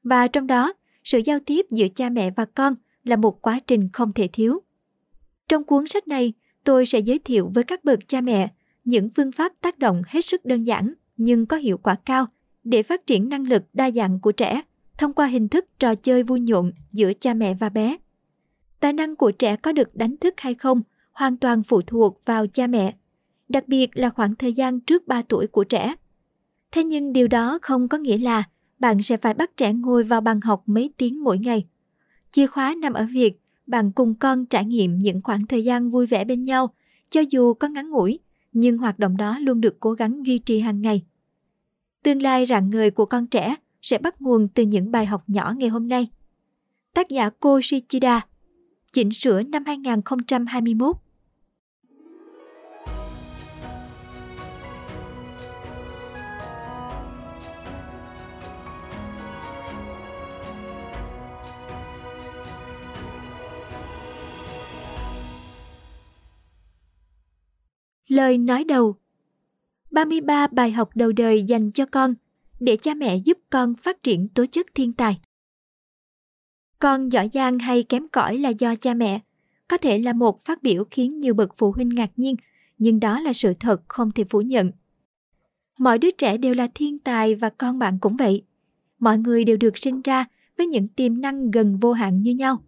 Và 0.04 0.28
trong 0.28 0.48
đó, 0.48 0.74
sự 1.04 1.22
giao 1.26 1.40
tiếp 1.46 1.66
giữa 1.72 1.88
cha 1.96 2.10
mẹ 2.10 2.32
và 2.32 2.46
con 2.46 2.76
là 3.04 3.16
một 3.16 3.42
quá 3.42 3.60
trình 3.68 3.90
không 3.94 4.14
thể 4.14 4.30
thiếu. 4.34 4.60
Trong 5.50 5.64
cuốn 5.64 5.88
sách 5.88 6.08
này, 6.08 6.34
tôi 6.64 6.86
sẽ 6.86 7.00
giới 7.00 7.20
thiệu 7.20 7.52
với 7.54 7.64
các 7.64 7.84
bậc 7.84 8.00
cha 8.08 8.22
mẹ 8.22 8.50
những 8.84 9.10
phương 9.10 9.32
pháp 9.32 9.54
tác 9.62 9.80
động 9.80 10.02
hết 10.08 10.22
sức 10.22 10.46
đơn 10.46 10.64
giản 10.64 10.94
nhưng 11.18 11.46
có 11.46 11.58
hiệu 11.58 11.78
quả 11.78 11.96
cao 12.06 12.26
để 12.64 12.84
phát 12.84 13.08
triển 13.08 13.30
năng 13.30 13.48
lực 13.48 13.64
đa 13.74 13.92
dạng 13.92 14.20
của 14.20 14.32
trẻ 14.32 14.62
thông 14.98 15.14
qua 15.14 15.28
hình 15.28 15.48
thức 15.48 15.66
trò 15.80 15.96
chơi 15.96 16.24
vui 16.24 16.40
nhộn 16.40 16.72
giữa 16.92 17.12
cha 17.20 17.34
mẹ 17.34 17.54
và 17.54 17.70
bé. 17.70 17.98
Tài 18.80 18.94
năng 18.94 19.16
của 19.16 19.32
trẻ 19.32 19.56
có 19.56 19.72
được 19.72 19.96
đánh 19.96 20.18
thức 20.18 20.34
hay 20.38 20.56
không 20.56 20.82
hoàn 21.12 21.38
toàn 21.38 21.64
phụ 21.64 21.82
thuộc 21.82 22.22
vào 22.26 22.48
cha 22.48 22.68
mẹ, 22.68 22.96
đặc 23.50 23.68
biệt 23.68 23.98
là 23.98 24.10
khoảng 24.10 24.36
thời 24.36 24.54
gian 24.54 24.80
trước 24.80 25.08
3 25.08 25.22
tuổi 25.22 25.48
của 25.48 25.64
trẻ. 25.64 25.96
Thế 26.72 26.84
nhưng 26.84 27.14
điều 27.14 27.28
đó 27.28 27.60
không 27.62 27.88
có 27.88 27.98
nghĩa 27.98 28.18
là 28.18 28.44
bạn 28.80 29.02
sẽ 29.02 29.18
phải 29.18 29.34
bắt 29.34 29.58
trẻ 29.58 29.74
ngồi 29.74 30.04
vào 30.04 30.22
bàn 30.22 30.42
học 30.42 30.64
mấy 30.66 30.94
tiếng 30.98 31.24
mỗi 31.24 31.38
ngày. 31.38 31.68
Chìa 32.32 32.48
khóa 32.48 32.76
nằm 32.82 32.94
ở 32.94 33.08
việc 33.12 33.40
bạn 33.68 33.92
cùng 33.92 34.16
con 34.16 34.46
trải 34.46 34.66
nghiệm 34.66 35.00
những 35.00 35.22
khoảng 35.22 35.48
thời 35.48 35.64
gian 35.64 35.90
vui 35.90 36.06
vẻ 36.06 36.26
bên 36.26 36.44
nhau, 36.44 36.74
cho 37.10 37.22
dù 37.30 37.54
có 37.54 37.68
ngắn 37.68 37.90
ngủi, 37.90 38.20
nhưng 38.52 38.78
hoạt 38.78 39.00
động 39.00 39.18
đó 39.18 39.40
luôn 39.40 39.62
được 39.62 39.80
cố 39.80 39.92
gắng 39.92 40.26
duy 40.26 40.40
trì 40.40 40.60
hàng 40.60 40.82
ngày. 40.82 41.02
Tương 42.04 42.22
lai 42.22 42.46
rạng 42.46 42.70
ngời 42.70 42.92
của 42.92 43.06
con 43.06 43.28
trẻ 43.28 43.56
sẽ 43.82 43.98
bắt 43.98 44.22
nguồn 44.22 44.48
từ 44.48 44.64
những 44.64 44.92
bài 44.92 45.06
học 45.06 45.24
nhỏ 45.28 45.54
ngày 45.58 45.70
hôm 45.70 45.88
nay. 45.88 46.08
Tác 46.94 47.10
giả 47.10 47.30
Ko 47.30 47.60
Shichida 47.64 48.28
Chỉnh 48.92 49.12
sửa 49.12 49.42
năm 49.42 49.64
2021 49.66 50.96
Lời 68.08 68.38
nói 68.38 68.64
đầu. 68.64 68.96
33 69.92 70.48
bài 70.48 70.72
học 70.72 70.90
đầu 70.96 71.12
đời 71.12 71.44
dành 71.44 71.72
cho 71.72 71.86
con 71.86 72.14
để 72.60 72.76
cha 72.76 72.94
mẹ 72.94 73.18
giúp 73.18 73.38
con 73.50 73.76
phát 73.76 74.04
triển 74.04 74.28
tố 74.28 74.46
chất 74.46 74.68
thiên 74.76 74.94
tài. 74.94 75.20
Con 76.80 77.12
giỏi 77.12 77.30
giang 77.34 77.60
hay 77.60 77.84
kém 77.84 78.08
cỏi 78.08 78.38
là 78.38 78.50
do 78.50 78.76
cha 78.76 78.94
mẹ, 78.94 79.20
có 79.68 79.78
thể 79.78 80.00
là 80.00 80.14
một 80.14 80.46
phát 80.46 80.64
biểu 80.64 80.84
khiến 80.92 81.20
nhiều 81.20 81.34
bậc 81.34 81.58
phụ 81.58 81.72
huynh 81.72 81.90
ngạc 81.90 82.12
nhiên, 82.16 82.36
nhưng 82.78 83.00
đó 83.00 83.20
là 83.20 83.34
sự 83.34 83.54
thật 83.60 83.82
không 83.88 84.12
thể 84.12 84.24
phủ 84.24 84.42
nhận. 84.42 84.72
Mọi 85.78 85.98
đứa 85.98 86.12
trẻ 86.12 86.38
đều 86.38 86.54
là 86.54 86.68
thiên 86.74 87.00
tài 87.00 87.36
và 87.36 87.50
con 87.50 87.80
bạn 87.80 87.98
cũng 88.02 88.18
vậy. 88.18 88.44
Mọi 89.00 89.18
người 89.18 89.44
đều 89.44 89.58
được 89.58 89.78
sinh 89.78 90.02
ra 90.02 90.26
với 90.58 90.68
những 90.68 90.88
tiềm 90.88 91.22
năng 91.22 91.52
gần 91.52 91.78
vô 91.78 91.94
hạn 91.94 92.22
như 92.22 92.32
nhau. 92.32 92.64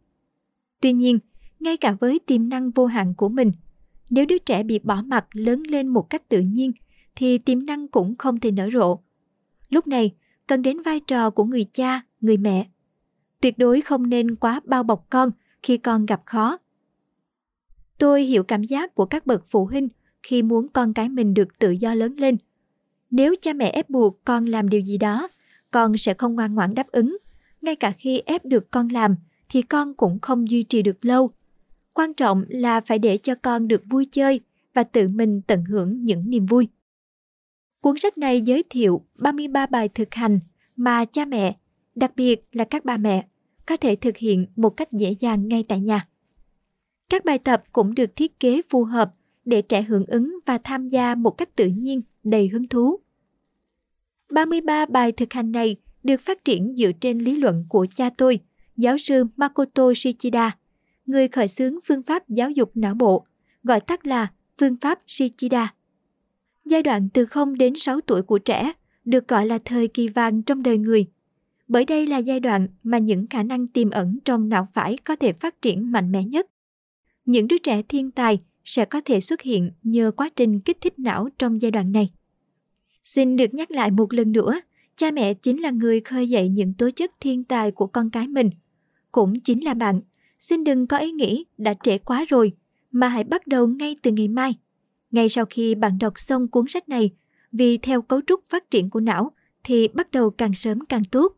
Tuy 0.82 0.94
nhiên, 0.94 1.20
ngay 1.60 1.78
cả 1.78 1.92
với 2.00 2.20
tiềm 2.20 2.50
năng 2.50 2.72
vô 2.72 2.86
hạn 2.86 3.14
của 3.18 3.30
mình, 3.30 3.52
nếu 4.10 4.26
đứa 4.26 4.38
trẻ 4.38 4.64
bị 4.64 4.80
bỏ 4.80 5.02
mặt 5.02 5.26
lớn 5.32 5.64
lên 5.64 5.88
một 5.88 6.10
cách 6.10 6.30
tự 6.30 6.40
nhiên 6.40 6.72
thì 7.16 7.38
tiềm 7.38 7.66
năng 7.66 7.88
cũng 7.88 8.16
không 8.18 8.40
thể 8.40 8.52
nở 8.52 8.70
rộ. 8.74 9.00
Lúc 9.70 9.88
này, 9.88 10.16
cần 10.48 10.62
đến 10.62 10.82
vai 10.82 11.00
trò 11.00 11.30
của 11.30 11.44
người 11.44 11.64
cha, 11.64 12.02
người 12.22 12.38
mẹ. 12.38 12.68
Tuyệt 13.42 13.58
đối 13.58 13.82
không 13.82 14.10
nên 14.10 14.36
quá 14.36 14.62
bao 14.66 14.84
bọc 14.84 15.08
con 15.10 15.32
khi 15.64 15.78
con 15.78 16.06
gặp 16.06 16.22
khó. 16.26 16.58
Tôi 17.98 18.24
hiểu 18.24 18.44
cảm 18.44 18.64
giác 18.64 18.96
của 18.96 19.06
các 19.06 19.26
bậc 19.26 19.46
phụ 19.46 19.66
huynh 19.66 19.90
khi 20.24 20.42
muốn 20.42 20.68
con 20.68 20.94
cái 20.94 21.10
mình 21.10 21.34
được 21.34 21.60
tự 21.60 21.72
do 21.72 21.94
lớn 21.94 22.16
lên. 22.18 22.38
Nếu 23.12 23.36
cha 23.42 23.54
mẹ 23.54 23.70
ép 23.70 23.90
buộc 23.90 24.26
con 24.26 24.46
làm 24.46 24.70
điều 24.70 24.82
gì 24.82 24.98
đó, 24.98 25.28
con 25.72 25.98
sẽ 25.98 26.14
không 26.14 26.36
ngoan 26.36 26.56
ngoãn 26.56 26.76
đáp 26.76 26.88
ứng. 26.88 27.18
Ngay 27.62 27.76
cả 27.76 27.92
khi 27.92 28.22
ép 28.26 28.46
được 28.46 28.72
con 28.72 28.90
làm, 28.90 29.16
thì 29.50 29.62
con 29.62 29.94
cũng 29.94 30.20
không 30.20 30.50
duy 30.50 30.64
trì 30.64 30.82
được 30.82 31.06
lâu. 31.06 31.32
Quan 31.94 32.14
trọng 32.14 32.44
là 32.48 32.82
phải 32.82 33.00
để 33.00 33.18
cho 33.18 33.36
con 33.36 33.68
được 33.68 33.84
vui 33.90 34.06
chơi 34.06 34.40
và 34.74 34.84
tự 34.84 35.08
mình 35.08 35.42
tận 35.48 35.66
hưởng 35.66 36.04
những 36.04 36.30
niềm 36.30 36.46
vui. 36.46 36.68
Cuốn 37.82 37.98
sách 37.98 38.18
này 38.18 38.42
giới 38.42 38.64
thiệu 38.70 39.06
33 39.16 39.66
bài 39.66 39.90
thực 39.90 40.14
hành 40.14 40.40
mà 40.76 41.06
cha 41.06 41.26
mẹ, 41.26 41.58
đặc 41.96 42.12
biệt 42.16 42.48
là 42.52 42.64
các 42.64 42.86
bà 42.86 42.98
mẹ, 42.98 43.28
có 43.66 43.78
thể 43.78 43.96
thực 43.96 44.18
hiện 44.18 44.48
một 44.56 44.70
cách 44.70 44.92
dễ 44.92 45.16
dàng 45.20 45.48
ngay 45.48 45.64
tại 45.68 45.80
nhà. 45.80 46.08
Các 47.10 47.26
bài 47.26 47.40
tập 47.40 47.64
cũng 47.72 47.96
được 47.96 48.16
thiết 48.16 48.40
kế 48.40 48.62
phù 48.70 48.84
hợp 48.84 49.12
để 49.46 49.62
trẻ 49.62 49.82
hưởng 49.82 50.06
ứng 50.08 50.40
và 50.46 50.58
tham 50.58 50.88
gia 50.88 51.16
một 51.16 51.32
cách 51.32 51.56
tự 51.56 51.68
nhiên, 51.68 52.02
đầy 52.24 52.48
hứng 52.48 52.68
thú. 52.68 53.00
33 54.32 54.86
bài 54.86 55.12
thực 55.12 55.34
hành 55.34 55.52
này 55.52 55.76
được 56.04 56.22
phát 56.22 56.46
triển 56.46 56.76
dựa 56.76 56.92
trên 57.02 57.20
lý 57.20 57.36
luận 57.36 57.66
của 57.70 57.88
cha 57.96 58.10
tôi, 58.18 58.40
giáo 58.78 58.98
sư 58.98 59.24
Makoto 59.38 59.94
Shichida, 59.96 60.58
người 61.06 61.28
khởi 61.28 61.48
xướng 61.48 61.80
phương 61.86 62.04
pháp 62.04 62.30
giáo 62.30 62.52
dục 62.52 62.72
não 62.76 62.94
bộ, 62.94 63.26
gọi 63.64 63.82
tắt 63.82 64.08
là 64.08 64.28
phương 64.58 64.78
pháp 64.82 65.00
Shichida. 65.08 65.74
Giai 66.70 66.84
đoạn 66.84 67.10
từ 67.14 67.26
0 67.26 67.58
đến 67.58 67.74
6 67.76 68.02
tuổi 68.02 68.22
của 68.22 68.38
trẻ 68.38 68.74
được 69.06 69.28
gọi 69.28 69.46
là 69.46 69.60
thời 69.66 69.88
kỳ 69.88 70.08
vàng 70.08 70.42
trong 70.42 70.64
đời 70.64 70.78
người. 70.78 71.06
Bởi 71.68 71.86
đây 71.86 72.08
là 72.08 72.18
giai 72.18 72.40
đoạn 72.40 72.68
mà 72.84 72.98
những 72.98 73.28
khả 73.28 73.44
năng 73.44 73.68
tiềm 73.68 73.90
ẩn 73.90 74.20
trong 74.26 74.50
não 74.50 74.68
phải 74.74 74.98
có 75.04 75.16
thể 75.16 75.34
phát 75.34 75.62
triển 75.62 75.92
mạnh 75.92 76.12
mẽ 76.12 76.24
nhất. 76.24 76.48
Những 77.26 77.48
đứa 77.48 77.58
trẻ 77.58 77.82
thiên 77.82 78.12
tài 78.12 78.40
sẽ 78.64 78.86
có 78.86 79.02
thể 79.06 79.20
xuất 79.20 79.42
hiện 79.42 79.72
nhờ 79.84 80.12
quá 80.12 80.30
trình 80.36 80.60
kích 80.60 80.78
thích 80.82 81.00
não 81.00 81.30
trong 81.40 81.62
giai 81.62 81.72
đoạn 81.72 81.92
này. 81.92 82.10
Xin 83.04 83.36
được 83.36 83.54
nhắc 83.54 83.72
lại 83.72 83.92
một 83.92 84.14
lần 84.14 84.32
nữa, 84.32 84.62
cha 84.96 85.12
mẹ 85.12 85.34
chính 85.34 85.62
là 85.62 85.72
người 85.72 86.00
khơi 86.00 86.30
dậy 86.30 86.50
những 86.50 86.74
tố 86.74 86.90
chất 86.92 87.12
thiên 87.20 87.44
tài 87.44 87.72
của 87.72 87.88
con 87.88 88.10
cái 88.10 88.28
mình. 88.28 88.50
Cũng 89.12 89.40
chính 89.40 89.64
là 89.64 89.74
bạn. 89.74 90.02
Xin 90.40 90.64
đừng 90.64 90.88
có 90.88 90.98
ý 90.98 91.12
nghĩ 91.12 91.46
đã 91.58 91.74
trễ 91.84 91.98
quá 91.98 92.26
rồi, 92.30 92.54
mà 92.92 93.08
hãy 93.08 93.24
bắt 93.24 93.48
đầu 93.48 93.68
ngay 93.68 93.96
từ 94.02 94.12
ngày 94.12 94.28
mai 94.28 94.56
ngay 95.12 95.30
sau 95.30 95.46
khi 95.50 95.76
bạn 95.76 95.98
đọc 96.00 96.20
xong 96.20 96.48
cuốn 96.48 96.68
sách 96.68 96.90
này, 96.90 97.12
vì 97.52 97.78
theo 97.78 98.02
cấu 98.02 98.22
trúc 98.28 98.44
phát 98.50 98.72
triển 98.72 98.90
của 98.90 99.00
não 99.00 99.32
thì 99.64 99.88
bắt 99.88 100.12
đầu 100.12 100.30
càng 100.30 100.54
sớm 100.54 100.86
càng 100.86 101.04
tốt. 101.12 101.36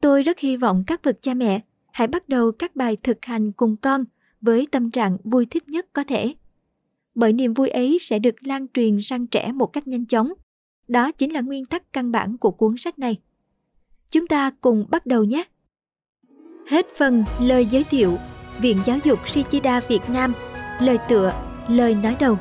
Tôi 0.00 0.22
rất 0.22 0.38
hy 0.38 0.56
vọng 0.56 0.84
các 0.86 1.00
bậc 1.02 1.22
cha 1.22 1.34
mẹ 1.34 1.60
hãy 1.92 2.08
bắt 2.08 2.28
đầu 2.28 2.52
các 2.52 2.76
bài 2.76 2.96
thực 3.02 3.24
hành 3.24 3.52
cùng 3.52 3.76
con 3.76 4.04
với 4.40 4.66
tâm 4.70 4.90
trạng 4.90 5.16
vui 5.24 5.46
thích 5.46 5.68
nhất 5.68 5.86
có 5.92 6.04
thể. 6.04 6.34
Bởi 7.14 7.32
niềm 7.32 7.54
vui 7.54 7.68
ấy 7.68 7.98
sẽ 8.00 8.18
được 8.18 8.34
lan 8.40 8.66
truyền 8.74 9.00
sang 9.00 9.26
trẻ 9.26 9.52
một 9.52 9.66
cách 9.66 9.88
nhanh 9.88 10.06
chóng. 10.06 10.32
Đó 10.88 11.12
chính 11.12 11.32
là 11.32 11.40
nguyên 11.40 11.64
tắc 11.64 11.92
căn 11.92 12.10
bản 12.10 12.38
của 12.38 12.50
cuốn 12.50 12.76
sách 12.76 12.98
này. 12.98 13.16
Chúng 14.10 14.26
ta 14.26 14.50
cùng 14.60 14.86
bắt 14.90 15.06
đầu 15.06 15.24
nhé! 15.24 15.44
Hết 16.66 16.86
phần 16.98 17.24
lời 17.40 17.66
giới 17.66 17.84
thiệu 17.84 18.16
Viện 18.60 18.78
Giáo 18.84 18.98
dục 19.04 19.28
Shichida 19.28 19.80
Việt 19.88 20.00
Nam 20.08 20.32
Lời 20.80 20.98
tựa 21.08 21.32
Lời 21.68 21.96
nói 22.02 22.16
đầu 22.20 22.38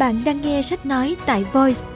Bạn 0.00 0.14
đang 0.24 0.42
nghe 0.42 0.62
sách 0.62 0.86
nói 0.86 1.16
tại 1.26 1.44
Voice. 1.44 1.86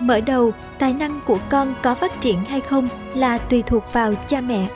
Mở 0.00 0.20
đầu, 0.20 0.52
tài 0.78 0.94
năng 0.94 1.20
của 1.26 1.38
con 1.50 1.74
có 1.82 1.94
phát 1.94 2.20
triển 2.20 2.36
hay 2.36 2.60
không 2.60 2.88
là 3.14 3.38
tùy 3.38 3.62
thuộc 3.62 3.82
vào 3.92 4.14
cha 4.28 4.40
mẹ. 4.40 4.68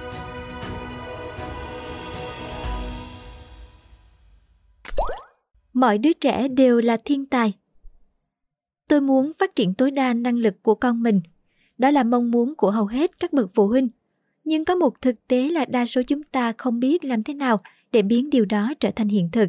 Mọi 5.73 5.99
đứa 5.99 6.13
trẻ 6.13 6.49
đều 6.49 6.81
là 6.81 6.97
thiên 7.05 7.27
tài. 7.27 7.53
Tôi 8.89 9.01
muốn 9.01 9.33
phát 9.39 9.57
triển 9.57 9.75
tối 9.75 9.91
đa 9.91 10.15
năng 10.15 10.37
lực 10.37 10.63
của 10.63 10.75
con 10.75 11.03
mình. 11.03 11.21
Đó 11.79 11.91
là 11.91 12.03
mong 12.03 12.31
muốn 12.31 12.55
của 12.55 12.71
hầu 12.71 12.87
hết 12.87 13.21
các 13.21 13.33
bậc 13.33 13.51
phụ 13.55 13.69
huynh. 13.69 13.89
Nhưng 14.45 14.65
có 14.65 14.75
một 14.75 15.01
thực 15.01 15.29
tế 15.29 15.49
là 15.49 15.65
đa 15.65 15.87
số 15.87 16.03
chúng 16.07 16.23
ta 16.23 16.53
không 16.59 16.81
biết 16.81 17.05
làm 17.05 17.23
thế 17.23 17.35
nào 17.35 17.61
để 17.93 18.03
biến 18.03 18.31
điều 18.31 18.45
đó 18.45 18.75
trở 18.81 18.91
thành 18.91 19.09
hiện 19.09 19.29
thực 19.33 19.49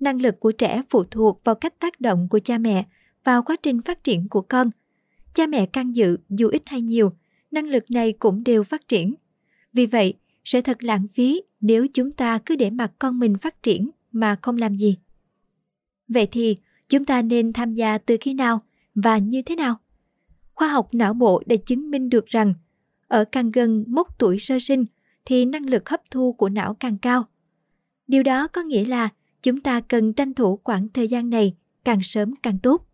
năng 0.00 0.22
lực 0.22 0.40
của 0.40 0.52
trẻ 0.52 0.82
phụ 0.90 1.04
thuộc 1.04 1.40
vào 1.44 1.54
cách 1.54 1.78
tác 1.78 2.00
động 2.00 2.28
của 2.30 2.38
cha 2.38 2.58
mẹ 2.58 2.86
vào 3.24 3.42
quá 3.42 3.56
trình 3.62 3.82
phát 3.82 4.04
triển 4.04 4.28
của 4.28 4.42
con. 4.42 4.70
Cha 5.34 5.46
mẹ 5.46 5.66
can 5.66 5.92
dự 5.92 6.18
dù 6.28 6.48
ít 6.48 6.62
hay 6.66 6.82
nhiều, 6.82 7.12
năng 7.50 7.66
lực 7.66 7.90
này 7.90 8.12
cũng 8.12 8.44
đều 8.44 8.62
phát 8.62 8.88
triển. 8.88 9.14
Vì 9.72 9.86
vậy, 9.86 10.14
sẽ 10.44 10.60
thật 10.60 10.84
lãng 10.84 11.06
phí 11.14 11.42
nếu 11.60 11.86
chúng 11.94 12.12
ta 12.12 12.38
cứ 12.38 12.56
để 12.56 12.70
mặc 12.70 12.92
con 12.98 13.18
mình 13.18 13.38
phát 13.38 13.62
triển 13.62 13.90
mà 14.12 14.36
không 14.42 14.56
làm 14.56 14.76
gì. 14.76 14.98
Vậy 16.08 16.28
thì 16.32 16.56
chúng 16.88 17.04
ta 17.04 17.22
nên 17.22 17.52
tham 17.52 17.74
gia 17.74 17.98
từ 17.98 18.16
khi 18.20 18.34
nào 18.34 18.60
và 18.94 19.18
như 19.18 19.42
thế 19.42 19.56
nào? 19.56 19.76
Khoa 20.54 20.68
học 20.68 20.88
não 20.94 21.14
bộ 21.14 21.42
đã 21.46 21.56
chứng 21.66 21.90
minh 21.90 22.10
được 22.10 22.26
rằng, 22.26 22.54
ở 23.08 23.24
càng 23.24 23.50
gần 23.50 23.84
mốc 23.88 24.18
tuổi 24.18 24.38
sơ 24.38 24.58
sinh 24.58 24.84
thì 25.24 25.44
năng 25.44 25.66
lực 25.66 25.88
hấp 25.88 26.00
thu 26.10 26.32
của 26.32 26.48
não 26.48 26.74
càng 26.74 26.98
cao. 26.98 27.24
Điều 28.06 28.22
đó 28.22 28.48
có 28.48 28.62
nghĩa 28.62 28.84
là 28.84 29.08
chúng 29.42 29.60
ta 29.60 29.80
cần 29.80 30.12
tranh 30.12 30.34
thủ 30.34 30.60
khoảng 30.64 30.88
thời 30.88 31.08
gian 31.08 31.30
này 31.30 31.54
càng 31.84 32.02
sớm 32.02 32.34
càng 32.42 32.58
tốt. 32.58 32.88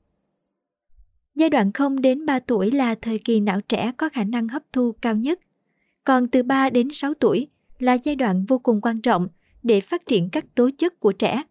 Giai 1.35 1.51
đoạn 1.51 1.73
0 1.73 2.01
đến 2.01 2.27
3 2.27 2.39
tuổi 2.39 2.71
là 2.71 2.95
thời 2.95 3.19
kỳ 3.19 3.41
não 3.41 3.61
trẻ 3.61 3.93
có 3.97 4.09
khả 4.09 4.25
năng 4.25 4.49
hấp 4.49 4.63
thu 4.73 4.93
cao 4.93 5.17
nhất. 5.17 5.41
Còn 6.05 6.29
từ 6.29 6.43
3 6.43 6.71
đến 6.71 6.89
6 6.93 7.15
tuổi 7.15 7.49
là 7.79 7.95
giai 7.95 8.17
đoạn 8.17 8.45
vô 8.49 8.59
cùng 8.59 8.81
quan 8.81 9.01
trọng 9.01 9.29
để 9.63 9.81
phát 9.81 10.07
triển 10.07 10.31
các 10.31 10.55
tố 10.55 10.71
chất 10.79 11.01
của 11.01 11.13
trẻ. 11.13 11.43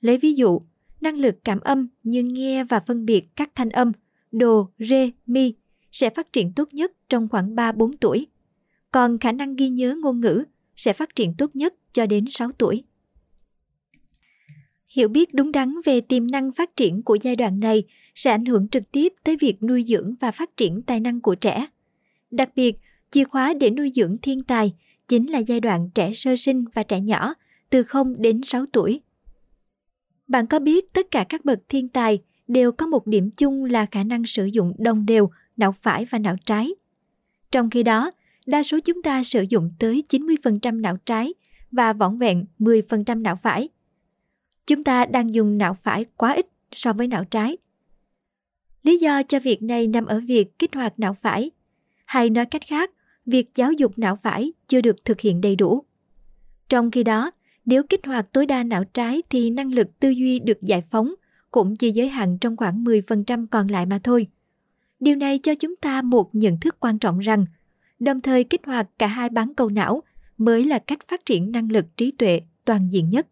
Lấy 0.00 0.18
ví 0.18 0.34
dụ, 0.34 0.60
năng 1.00 1.16
lực 1.16 1.44
cảm 1.44 1.60
âm 1.60 1.88
như 2.02 2.22
nghe 2.22 2.64
và 2.64 2.80
phân 2.80 3.06
biệt 3.06 3.28
các 3.36 3.50
thanh 3.54 3.70
âm 3.70 3.92
đồ, 4.32 4.68
rê, 4.78 5.10
mi 5.26 5.54
sẽ 5.92 6.10
phát 6.10 6.32
triển 6.32 6.52
tốt 6.52 6.74
nhất 6.74 6.92
trong 7.08 7.28
khoảng 7.28 7.54
3-4 7.54 7.92
tuổi. 8.00 8.26
Còn 8.90 9.18
khả 9.18 9.32
năng 9.32 9.56
ghi 9.56 9.68
nhớ 9.68 9.96
ngôn 10.02 10.20
ngữ 10.20 10.44
sẽ 10.76 10.92
phát 10.92 11.16
triển 11.16 11.34
tốt 11.38 11.56
nhất 11.56 11.74
cho 11.92 12.06
đến 12.06 12.24
6 12.30 12.52
tuổi. 12.58 12.84
Hiểu 14.88 15.08
biết 15.08 15.34
đúng 15.34 15.52
đắn 15.52 15.74
về 15.84 16.00
tiềm 16.00 16.26
năng 16.26 16.52
phát 16.52 16.76
triển 16.76 17.02
của 17.02 17.18
giai 17.22 17.36
đoạn 17.36 17.60
này 17.60 17.82
sẽ 18.14 18.30
ảnh 18.30 18.44
hưởng 18.44 18.68
trực 18.68 18.92
tiếp 18.92 19.12
tới 19.24 19.36
việc 19.40 19.62
nuôi 19.62 19.84
dưỡng 19.86 20.14
và 20.20 20.30
phát 20.30 20.56
triển 20.56 20.82
tài 20.82 21.00
năng 21.00 21.20
của 21.20 21.34
trẻ. 21.34 21.66
Đặc 22.30 22.50
biệt, 22.56 22.76
chìa 23.10 23.24
khóa 23.24 23.54
để 23.60 23.70
nuôi 23.70 23.92
dưỡng 23.94 24.16
thiên 24.22 24.42
tài 24.42 24.72
chính 25.08 25.30
là 25.30 25.38
giai 25.38 25.60
đoạn 25.60 25.90
trẻ 25.94 26.12
sơ 26.12 26.36
sinh 26.36 26.64
và 26.74 26.82
trẻ 26.82 27.00
nhỏ 27.00 27.34
từ 27.70 27.82
0 27.82 28.14
đến 28.18 28.42
6 28.42 28.66
tuổi. 28.72 29.00
Bạn 30.28 30.46
có 30.46 30.58
biết 30.58 30.92
tất 30.92 31.10
cả 31.10 31.24
các 31.28 31.44
bậc 31.44 31.58
thiên 31.68 31.88
tài 31.88 32.18
đều 32.48 32.72
có 32.72 32.86
một 32.86 33.06
điểm 33.06 33.30
chung 33.30 33.64
là 33.64 33.86
khả 33.86 34.04
năng 34.04 34.26
sử 34.26 34.44
dụng 34.44 34.72
đồng 34.78 35.06
đều 35.06 35.30
não 35.56 35.72
phải 35.72 36.04
và 36.04 36.18
não 36.18 36.36
trái. 36.46 36.74
Trong 37.52 37.70
khi 37.70 37.82
đó, 37.82 38.10
đa 38.46 38.62
số 38.62 38.78
chúng 38.84 39.02
ta 39.02 39.22
sử 39.22 39.44
dụng 39.48 39.70
tới 39.78 40.02
90% 40.08 40.80
não 40.80 40.96
trái 41.06 41.34
và 41.72 41.92
vỏn 41.92 42.18
vẹn 42.18 42.44
10% 42.58 43.22
não 43.22 43.36
phải. 43.36 43.68
Chúng 44.68 44.84
ta 44.84 45.06
đang 45.06 45.34
dùng 45.34 45.58
não 45.58 45.74
phải 45.74 46.04
quá 46.16 46.32
ít 46.32 46.46
so 46.72 46.92
với 46.92 47.06
não 47.08 47.24
trái. 47.24 47.56
Lý 48.82 48.98
do 48.98 49.22
cho 49.22 49.40
việc 49.40 49.62
này 49.62 49.86
nằm 49.86 50.06
ở 50.06 50.20
việc 50.20 50.58
kích 50.58 50.74
hoạt 50.74 50.98
não 50.98 51.14
phải, 51.14 51.50
hay 52.04 52.30
nói 52.30 52.46
cách 52.46 52.62
khác, 52.66 52.90
việc 53.26 53.50
giáo 53.54 53.72
dục 53.72 53.92
não 53.96 54.16
phải 54.16 54.52
chưa 54.66 54.80
được 54.80 55.04
thực 55.04 55.20
hiện 55.20 55.40
đầy 55.40 55.56
đủ. 55.56 55.80
Trong 56.68 56.90
khi 56.90 57.04
đó, 57.04 57.30
nếu 57.64 57.82
kích 57.82 58.06
hoạt 58.06 58.32
tối 58.32 58.46
đa 58.46 58.62
não 58.64 58.84
trái 58.84 59.22
thì 59.30 59.50
năng 59.50 59.72
lực 59.72 60.00
tư 60.00 60.08
duy 60.08 60.38
được 60.38 60.62
giải 60.62 60.82
phóng 60.90 61.14
cũng 61.50 61.76
chỉ 61.76 61.90
giới 61.90 62.08
hạn 62.08 62.38
trong 62.40 62.56
khoảng 62.56 62.84
10% 62.84 63.46
còn 63.50 63.68
lại 63.68 63.86
mà 63.86 63.98
thôi. 64.04 64.26
Điều 65.00 65.16
này 65.16 65.38
cho 65.38 65.54
chúng 65.54 65.76
ta 65.76 66.02
một 66.02 66.34
nhận 66.34 66.60
thức 66.60 66.76
quan 66.80 66.98
trọng 66.98 67.18
rằng, 67.18 67.46
đồng 67.98 68.20
thời 68.20 68.44
kích 68.44 68.66
hoạt 68.66 68.88
cả 68.98 69.06
hai 69.06 69.28
bán 69.28 69.54
cầu 69.54 69.68
não 69.68 70.02
mới 70.38 70.64
là 70.64 70.78
cách 70.78 71.08
phát 71.08 71.26
triển 71.26 71.52
năng 71.52 71.72
lực 71.72 71.96
trí 71.96 72.12
tuệ 72.12 72.40
toàn 72.64 72.92
diện 72.92 73.10
nhất. 73.10 73.26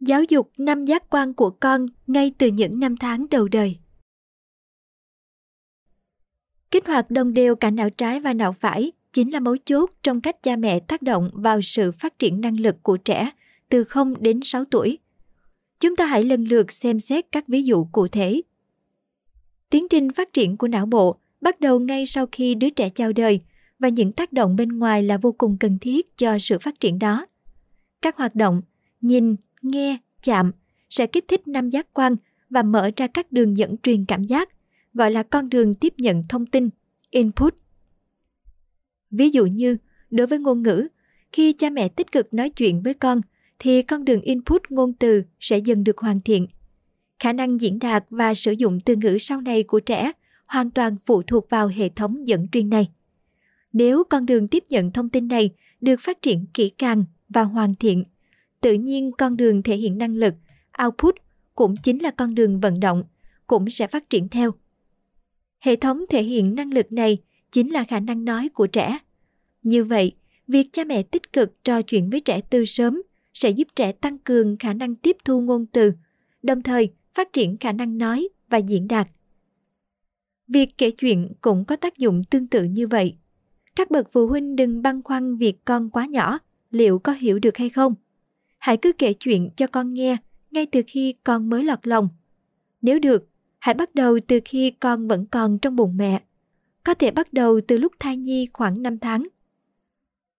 Giáo 0.00 0.22
dục 0.28 0.50
năm 0.58 0.84
giác 0.84 1.10
quan 1.10 1.34
của 1.34 1.50
con 1.50 1.86
ngay 2.06 2.32
từ 2.38 2.46
những 2.46 2.80
năm 2.80 2.96
tháng 2.96 3.26
đầu 3.30 3.48
đời. 3.48 3.78
Kích 6.70 6.86
hoạt 6.86 7.10
đồng 7.10 7.34
đều 7.34 7.56
cả 7.56 7.70
não 7.70 7.90
trái 7.90 8.20
và 8.20 8.32
não 8.32 8.52
phải 8.52 8.92
chính 9.12 9.32
là 9.32 9.40
mấu 9.40 9.56
chốt 9.64 9.90
trong 10.02 10.20
cách 10.20 10.42
cha 10.42 10.56
mẹ 10.56 10.80
tác 10.80 11.02
động 11.02 11.30
vào 11.32 11.60
sự 11.62 11.92
phát 11.92 12.18
triển 12.18 12.40
năng 12.40 12.60
lực 12.60 12.76
của 12.82 12.96
trẻ 12.96 13.30
từ 13.68 13.84
0 13.84 14.14
đến 14.20 14.40
6 14.42 14.64
tuổi. 14.64 14.98
Chúng 15.80 15.96
ta 15.96 16.06
hãy 16.06 16.24
lần 16.24 16.44
lượt 16.44 16.72
xem 16.72 17.00
xét 17.00 17.24
các 17.32 17.48
ví 17.48 17.62
dụ 17.62 17.84
cụ 17.92 18.08
thể. 18.08 18.42
Tiến 19.70 19.86
trình 19.90 20.12
phát 20.12 20.32
triển 20.32 20.56
của 20.56 20.68
não 20.68 20.86
bộ 20.86 21.16
bắt 21.40 21.60
đầu 21.60 21.80
ngay 21.80 22.06
sau 22.06 22.26
khi 22.32 22.54
đứa 22.54 22.70
trẻ 22.70 22.88
chào 22.90 23.12
đời 23.12 23.40
và 23.78 23.88
những 23.88 24.12
tác 24.12 24.32
động 24.32 24.56
bên 24.56 24.68
ngoài 24.68 25.02
là 25.02 25.16
vô 25.16 25.32
cùng 25.32 25.56
cần 25.60 25.78
thiết 25.78 26.16
cho 26.16 26.38
sự 26.38 26.58
phát 26.58 26.80
triển 26.80 26.98
đó. 26.98 27.26
Các 28.02 28.16
hoạt 28.16 28.34
động 28.34 28.62
nhìn, 29.00 29.36
nghe, 29.62 29.98
chạm 30.22 30.52
sẽ 30.90 31.06
kích 31.06 31.24
thích 31.28 31.48
năm 31.48 31.68
giác 31.68 31.86
quan 31.94 32.16
và 32.50 32.62
mở 32.62 32.90
ra 32.96 33.06
các 33.06 33.32
đường 33.32 33.58
dẫn 33.58 33.76
truyền 33.82 34.04
cảm 34.04 34.24
giác, 34.24 34.48
gọi 34.94 35.10
là 35.10 35.22
con 35.22 35.48
đường 35.48 35.74
tiếp 35.74 35.94
nhận 35.98 36.22
thông 36.28 36.46
tin, 36.46 36.68
input. 37.10 37.54
Ví 39.10 39.30
dụ 39.30 39.46
như, 39.46 39.76
đối 40.10 40.26
với 40.26 40.38
ngôn 40.38 40.62
ngữ, 40.62 40.88
khi 41.32 41.52
cha 41.52 41.70
mẹ 41.70 41.88
tích 41.88 42.12
cực 42.12 42.34
nói 42.34 42.50
chuyện 42.50 42.82
với 42.82 42.94
con, 42.94 43.20
thì 43.58 43.82
con 43.82 44.04
đường 44.04 44.20
input 44.20 44.62
ngôn 44.70 44.92
từ 44.92 45.22
sẽ 45.40 45.58
dần 45.58 45.84
được 45.84 45.98
hoàn 45.98 46.20
thiện. 46.20 46.46
Khả 47.18 47.32
năng 47.32 47.60
diễn 47.60 47.78
đạt 47.78 48.04
và 48.10 48.34
sử 48.34 48.52
dụng 48.52 48.78
từ 48.80 48.94
ngữ 48.96 49.18
sau 49.20 49.40
này 49.40 49.62
của 49.62 49.80
trẻ 49.80 50.12
hoàn 50.46 50.70
toàn 50.70 50.96
phụ 51.06 51.22
thuộc 51.22 51.50
vào 51.50 51.68
hệ 51.68 51.88
thống 51.88 52.28
dẫn 52.28 52.48
truyền 52.48 52.70
này. 52.70 52.88
Nếu 53.72 54.04
con 54.10 54.26
đường 54.26 54.48
tiếp 54.48 54.64
nhận 54.68 54.90
thông 54.90 55.08
tin 55.08 55.28
này 55.28 55.50
được 55.80 56.00
phát 56.00 56.22
triển 56.22 56.46
kỹ 56.54 56.70
càng 56.78 57.04
và 57.28 57.42
hoàn 57.42 57.74
thiện 57.74 58.04
tự 58.60 58.72
nhiên 58.72 59.12
con 59.12 59.36
đường 59.36 59.62
thể 59.62 59.76
hiện 59.76 59.98
năng 59.98 60.16
lực, 60.16 60.34
output 60.84 61.14
cũng 61.54 61.74
chính 61.82 62.02
là 62.02 62.10
con 62.10 62.34
đường 62.34 62.60
vận 62.60 62.80
động, 62.80 63.04
cũng 63.46 63.70
sẽ 63.70 63.86
phát 63.86 64.10
triển 64.10 64.28
theo. 64.28 64.50
Hệ 65.58 65.76
thống 65.76 66.04
thể 66.08 66.22
hiện 66.22 66.54
năng 66.54 66.74
lực 66.74 66.92
này 66.92 67.18
chính 67.52 67.72
là 67.72 67.84
khả 67.84 68.00
năng 68.00 68.24
nói 68.24 68.48
của 68.48 68.66
trẻ. 68.66 68.98
Như 69.62 69.84
vậy, 69.84 70.12
việc 70.48 70.68
cha 70.72 70.84
mẹ 70.84 71.02
tích 71.02 71.32
cực 71.32 71.64
trò 71.64 71.82
chuyện 71.82 72.10
với 72.10 72.20
trẻ 72.20 72.40
từ 72.50 72.64
sớm 72.64 73.02
sẽ 73.34 73.50
giúp 73.50 73.68
trẻ 73.76 73.92
tăng 73.92 74.18
cường 74.18 74.56
khả 74.56 74.72
năng 74.72 74.94
tiếp 74.94 75.16
thu 75.24 75.40
ngôn 75.40 75.66
từ, 75.66 75.92
đồng 76.42 76.62
thời 76.62 76.92
phát 77.14 77.32
triển 77.32 77.56
khả 77.56 77.72
năng 77.72 77.98
nói 77.98 78.28
và 78.48 78.58
diễn 78.58 78.88
đạt. 78.88 79.08
Việc 80.48 80.68
kể 80.78 80.90
chuyện 80.90 81.32
cũng 81.40 81.64
có 81.64 81.76
tác 81.76 81.98
dụng 81.98 82.24
tương 82.30 82.46
tự 82.46 82.64
như 82.64 82.86
vậy. 82.86 83.16
Các 83.76 83.90
bậc 83.90 84.12
phụ 84.12 84.26
huynh 84.26 84.56
đừng 84.56 84.82
băn 84.82 85.02
khoăn 85.02 85.36
việc 85.36 85.64
con 85.64 85.90
quá 85.90 86.06
nhỏ, 86.06 86.38
liệu 86.70 86.98
có 86.98 87.12
hiểu 87.12 87.38
được 87.38 87.56
hay 87.56 87.70
không– 87.70 87.94
hãy 88.60 88.76
cứ 88.76 88.92
kể 88.92 89.12
chuyện 89.12 89.50
cho 89.56 89.66
con 89.66 89.94
nghe 89.94 90.16
ngay 90.50 90.66
từ 90.66 90.82
khi 90.86 91.14
con 91.24 91.50
mới 91.50 91.64
lọt 91.64 91.86
lòng. 91.86 92.08
Nếu 92.82 92.98
được, 92.98 93.28
hãy 93.58 93.74
bắt 93.74 93.94
đầu 93.94 94.18
từ 94.26 94.40
khi 94.44 94.70
con 94.70 95.08
vẫn 95.08 95.26
còn 95.26 95.58
trong 95.58 95.76
bụng 95.76 95.96
mẹ. 95.96 96.22
Có 96.84 96.94
thể 96.94 97.10
bắt 97.10 97.32
đầu 97.32 97.60
từ 97.68 97.78
lúc 97.78 97.92
thai 97.98 98.16
nhi 98.16 98.48
khoảng 98.52 98.82
5 98.82 98.98
tháng. 98.98 99.26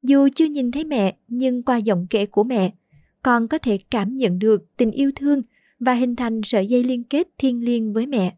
Dù 0.03 0.27
chưa 0.35 0.45
nhìn 0.45 0.71
thấy 0.71 0.83
mẹ, 0.83 1.17
nhưng 1.27 1.63
qua 1.63 1.77
giọng 1.77 2.07
kể 2.09 2.25
của 2.25 2.43
mẹ, 2.43 2.73
con 3.23 3.47
có 3.47 3.57
thể 3.57 3.77
cảm 3.89 4.17
nhận 4.17 4.39
được 4.39 4.77
tình 4.77 4.91
yêu 4.91 5.11
thương 5.15 5.41
và 5.79 5.93
hình 5.93 6.15
thành 6.15 6.41
sợi 6.43 6.67
dây 6.67 6.83
liên 6.83 7.03
kết 7.03 7.27
thiêng 7.37 7.63
liêng 7.63 7.93
với 7.93 8.07
mẹ. 8.07 8.35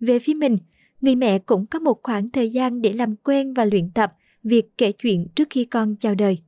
Về 0.00 0.18
phía 0.18 0.34
mình, 0.34 0.58
người 1.00 1.14
mẹ 1.14 1.38
cũng 1.38 1.66
có 1.66 1.78
một 1.78 2.00
khoảng 2.02 2.30
thời 2.30 2.50
gian 2.50 2.82
để 2.82 2.92
làm 2.92 3.16
quen 3.16 3.54
và 3.54 3.64
luyện 3.64 3.90
tập 3.90 4.10
việc 4.42 4.78
kể 4.78 4.92
chuyện 4.92 5.26
trước 5.34 5.48
khi 5.50 5.64
con 5.64 5.96
chào 5.96 6.14
đời. 6.14 6.38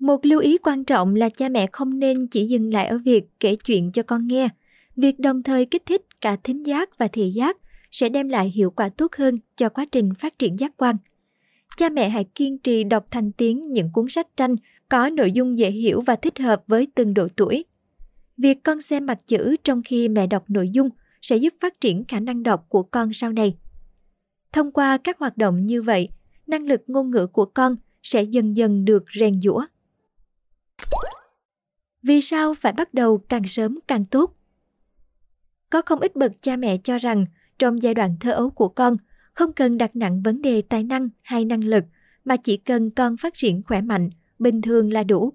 Một 0.00 0.26
lưu 0.26 0.40
ý 0.40 0.58
quan 0.58 0.84
trọng 0.84 1.14
là 1.14 1.28
cha 1.28 1.48
mẹ 1.48 1.66
không 1.72 1.98
nên 1.98 2.26
chỉ 2.26 2.46
dừng 2.46 2.72
lại 2.72 2.86
ở 2.86 2.98
việc 2.98 3.24
kể 3.40 3.56
chuyện 3.56 3.92
cho 3.92 4.02
con 4.02 4.26
nghe. 4.26 4.48
Việc 4.96 5.18
đồng 5.18 5.42
thời 5.42 5.66
kích 5.66 5.86
thích 5.86 6.02
cả 6.20 6.36
thính 6.44 6.66
giác 6.66 6.98
và 6.98 7.08
thị 7.08 7.30
giác 7.30 7.56
sẽ 7.90 8.08
đem 8.08 8.28
lại 8.28 8.50
hiệu 8.50 8.70
quả 8.70 8.88
tốt 8.88 9.14
hơn 9.16 9.38
cho 9.56 9.68
quá 9.68 9.86
trình 9.92 10.10
phát 10.18 10.38
triển 10.38 10.58
giác 10.58 10.76
quan. 10.76 10.96
Cha 11.76 11.88
mẹ 11.88 12.08
hãy 12.08 12.24
kiên 12.24 12.58
trì 12.58 12.84
đọc 12.84 13.06
thành 13.10 13.32
tiếng 13.32 13.72
những 13.72 13.90
cuốn 13.92 14.08
sách 14.08 14.26
tranh 14.36 14.56
có 14.88 15.10
nội 15.10 15.32
dung 15.32 15.58
dễ 15.58 15.70
hiểu 15.70 16.00
và 16.00 16.16
thích 16.16 16.38
hợp 16.38 16.62
với 16.66 16.88
từng 16.94 17.14
độ 17.14 17.28
tuổi. 17.36 17.64
Việc 18.36 18.62
con 18.62 18.80
xem 18.80 19.06
mặt 19.06 19.18
chữ 19.26 19.56
trong 19.64 19.82
khi 19.84 20.08
mẹ 20.08 20.26
đọc 20.26 20.44
nội 20.48 20.68
dung 20.68 20.90
sẽ 21.22 21.36
giúp 21.36 21.54
phát 21.60 21.80
triển 21.80 22.04
khả 22.04 22.20
năng 22.20 22.42
đọc 22.42 22.66
của 22.68 22.82
con 22.82 23.12
sau 23.12 23.32
này. 23.32 23.56
Thông 24.52 24.72
qua 24.72 24.98
các 24.98 25.18
hoạt 25.18 25.36
động 25.36 25.66
như 25.66 25.82
vậy, 25.82 26.08
năng 26.46 26.66
lực 26.66 26.82
ngôn 26.86 27.10
ngữ 27.10 27.26
của 27.26 27.44
con 27.44 27.76
sẽ 28.02 28.22
dần 28.22 28.56
dần 28.56 28.84
được 28.84 29.04
rèn 29.20 29.40
giũa. 29.40 29.64
Vì 32.02 32.20
sao 32.20 32.54
phải 32.54 32.72
bắt 32.72 32.94
đầu 32.94 33.18
càng 33.18 33.46
sớm 33.46 33.78
càng 33.88 34.04
tốt? 34.04 34.36
Có 35.70 35.82
không 35.86 36.00
ít 36.00 36.16
bậc 36.16 36.32
cha 36.42 36.56
mẹ 36.56 36.76
cho 36.76 36.98
rằng 36.98 37.26
trong 37.58 37.82
giai 37.82 37.94
đoạn 37.94 38.16
thơ 38.20 38.32
ấu 38.32 38.50
của 38.50 38.68
con 38.68 38.96
không 39.32 39.52
cần 39.52 39.78
đặt 39.78 39.96
nặng 39.96 40.22
vấn 40.22 40.42
đề 40.42 40.62
tài 40.62 40.84
năng 40.84 41.08
hay 41.22 41.44
năng 41.44 41.64
lực 41.64 41.84
mà 42.24 42.36
chỉ 42.36 42.56
cần 42.56 42.90
con 42.90 43.16
phát 43.16 43.34
triển 43.36 43.62
khỏe 43.62 43.80
mạnh, 43.80 44.10
bình 44.38 44.62
thường 44.62 44.92
là 44.92 45.02
đủ. 45.02 45.32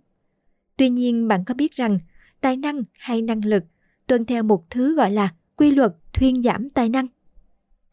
Tuy 0.77 0.89
nhiên 0.89 1.27
bạn 1.27 1.45
có 1.45 1.53
biết 1.53 1.72
rằng 1.72 2.00
tài 2.41 2.57
năng 2.57 2.84
hay 2.93 3.22
năng 3.22 3.45
lực 3.45 3.63
tuân 4.07 4.25
theo 4.25 4.43
một 4.43 4.69
thứ 4.69 4.95
gọi 4.95 5.12
là 5.12 5.34
quy 5.55 5.72
luật 5.72 5.91
thuyên 6.13 6.41
giảm 6.41 6.69
tài 6.69 6.89
năng. 6.89 7.07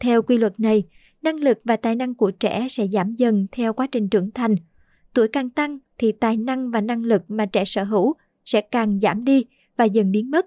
Theo 0.00 0.22
quy 0.22 0.38
luật 0.38 0.60
này, 0.60 0.82
năng 1.22 1.36
lực 1.36 1.60
và 1.64 1.76
tài 1.76 1.96
năng 1.96 2.14
của 2.14 2.30
trẻ 2.30 2.66
sẽ 2.70 2.86
giảm 2.86 3.14
dần 3.14 3.46
theo 3.52 3.72
quá 3.72 3.86
trình 3.92 4.08
trưởng 4.08 4.30
thành. 4.30 4.56
Tuổi 5.14 5.28
càng 5.28 5.50
tăng 5.50 5.78
thì 5.98 6.12
tài 6.12 6.36
năng 6.36 6.70
và 6.70 6.80
năng 6.80 7.04
lực 7.04 7.22
mà 7.28 7.46
trẻ 7.46 7.64
sở 7.64 7.84
hữu 7.84 8.14
sẽ 8.44 8.60
càng 8.60 9.00
giảm 9.00 9.24
đi 9.24 9.44
và 9.76 9.84
dần 9.84 10.12
biến 10.12 10.30
mất. 10.30 10.46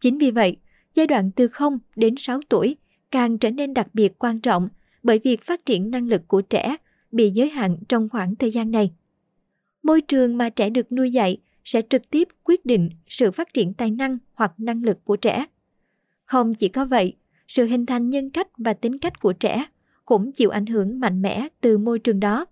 Chính 0.00 0.18
vì 0.18 0.30
vậy, 0.30 0.56
giai 0.94 1.06
đoạn 1.06 1.30
từ 1.30 1.48
0 1.48 1.78
đến 1.96 2.14
6 2.18 2.40
tuổi 2.48 2.76
càng 3.10 3.38
trở 3.38 3.50
nên 3.50 3.74
đặc 3.74 3.86
biệt 3.94 4.18
quan 4.18 4.40
trọng 4.40 4.68
bởi 5.02 5.18
việc 5.18 5.42
phát 5.42 5.66
triển 5.66 5.90
năng 5.90 6.08
lực 6.08 6.28
của 6.28 6.40
trẻ 6.40 6.76
bị 7.12 7.30
giới 7.30 7.50
hạn 7.50 7.76
trong 7.88 8.08
khoảng 8.08 8.36
thời 8.36 8.50
gian 8.50 8.70
này. 8.70 8.92
Môi 9.82 10.00
trường 10.00 10.38
mà 10.38 10.50
trẻ 10.50 10.70
được 10.70 10.92
nuôi 10.92 11.12
dạy 11.12 11.38
sẽ 11.64 11.82
trực 11.90 12.10
tiếp 12.10 12.28
quyết 12.44 12.66
định 12.66 12.90
sự 13.08 13.30
phát 13.30 13.54
triển 13.54 13.74
tài 13.74 13.90
năng 13.90 14.18
hoặc 14.34 14.52
năng 14.58 14.82
lực 14.82 15.04
của 15.04 15.16
trẻ. 15.16 15.46
Không 16.24 16.54
chỉ 16.54 16.68
có 16.68 16.84
vậy, 16.84 17.16
sự 17.48 17.64
hình 17.64 17.86
thành 17.86 18.10
nhân 18.10 18.30
cách 18.30 18.48
và 18.58 18.72
tính 18.72 18.98
cách 18.98 19.20
của 19.20 19.32
trẻ 19.32 19.64
cũng 20.04 20.32
chịu 20.32 20.50
ảnh 20.50 20.66
hưởng 20.66 21.00
mạnh 21.00 21.22
mẽ 21.22 21.48
từ 21.60 21.78
môi 21.78 21.98
trường 21.98 22.20
đó. 22.20 22.46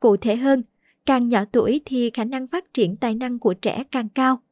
Cụ 0.00 0.16
thể 0.16 0.36
hơn, 0.36 0.62
càng 1.06 1.28
nhỏ 1.28 1.44
tuổi 1.52 1.80
thì 1.84 2.10
khả 2.10 2.24
năng 2.24 2.46
phát 2.46 2.74
triển 2.74 2.96
tài 2.96 3.14
năng 3.14 3.38
của 3.38 3.54
trẻ 3.54 3.84
càng 3.90 4.08
cao. 4.08 4.42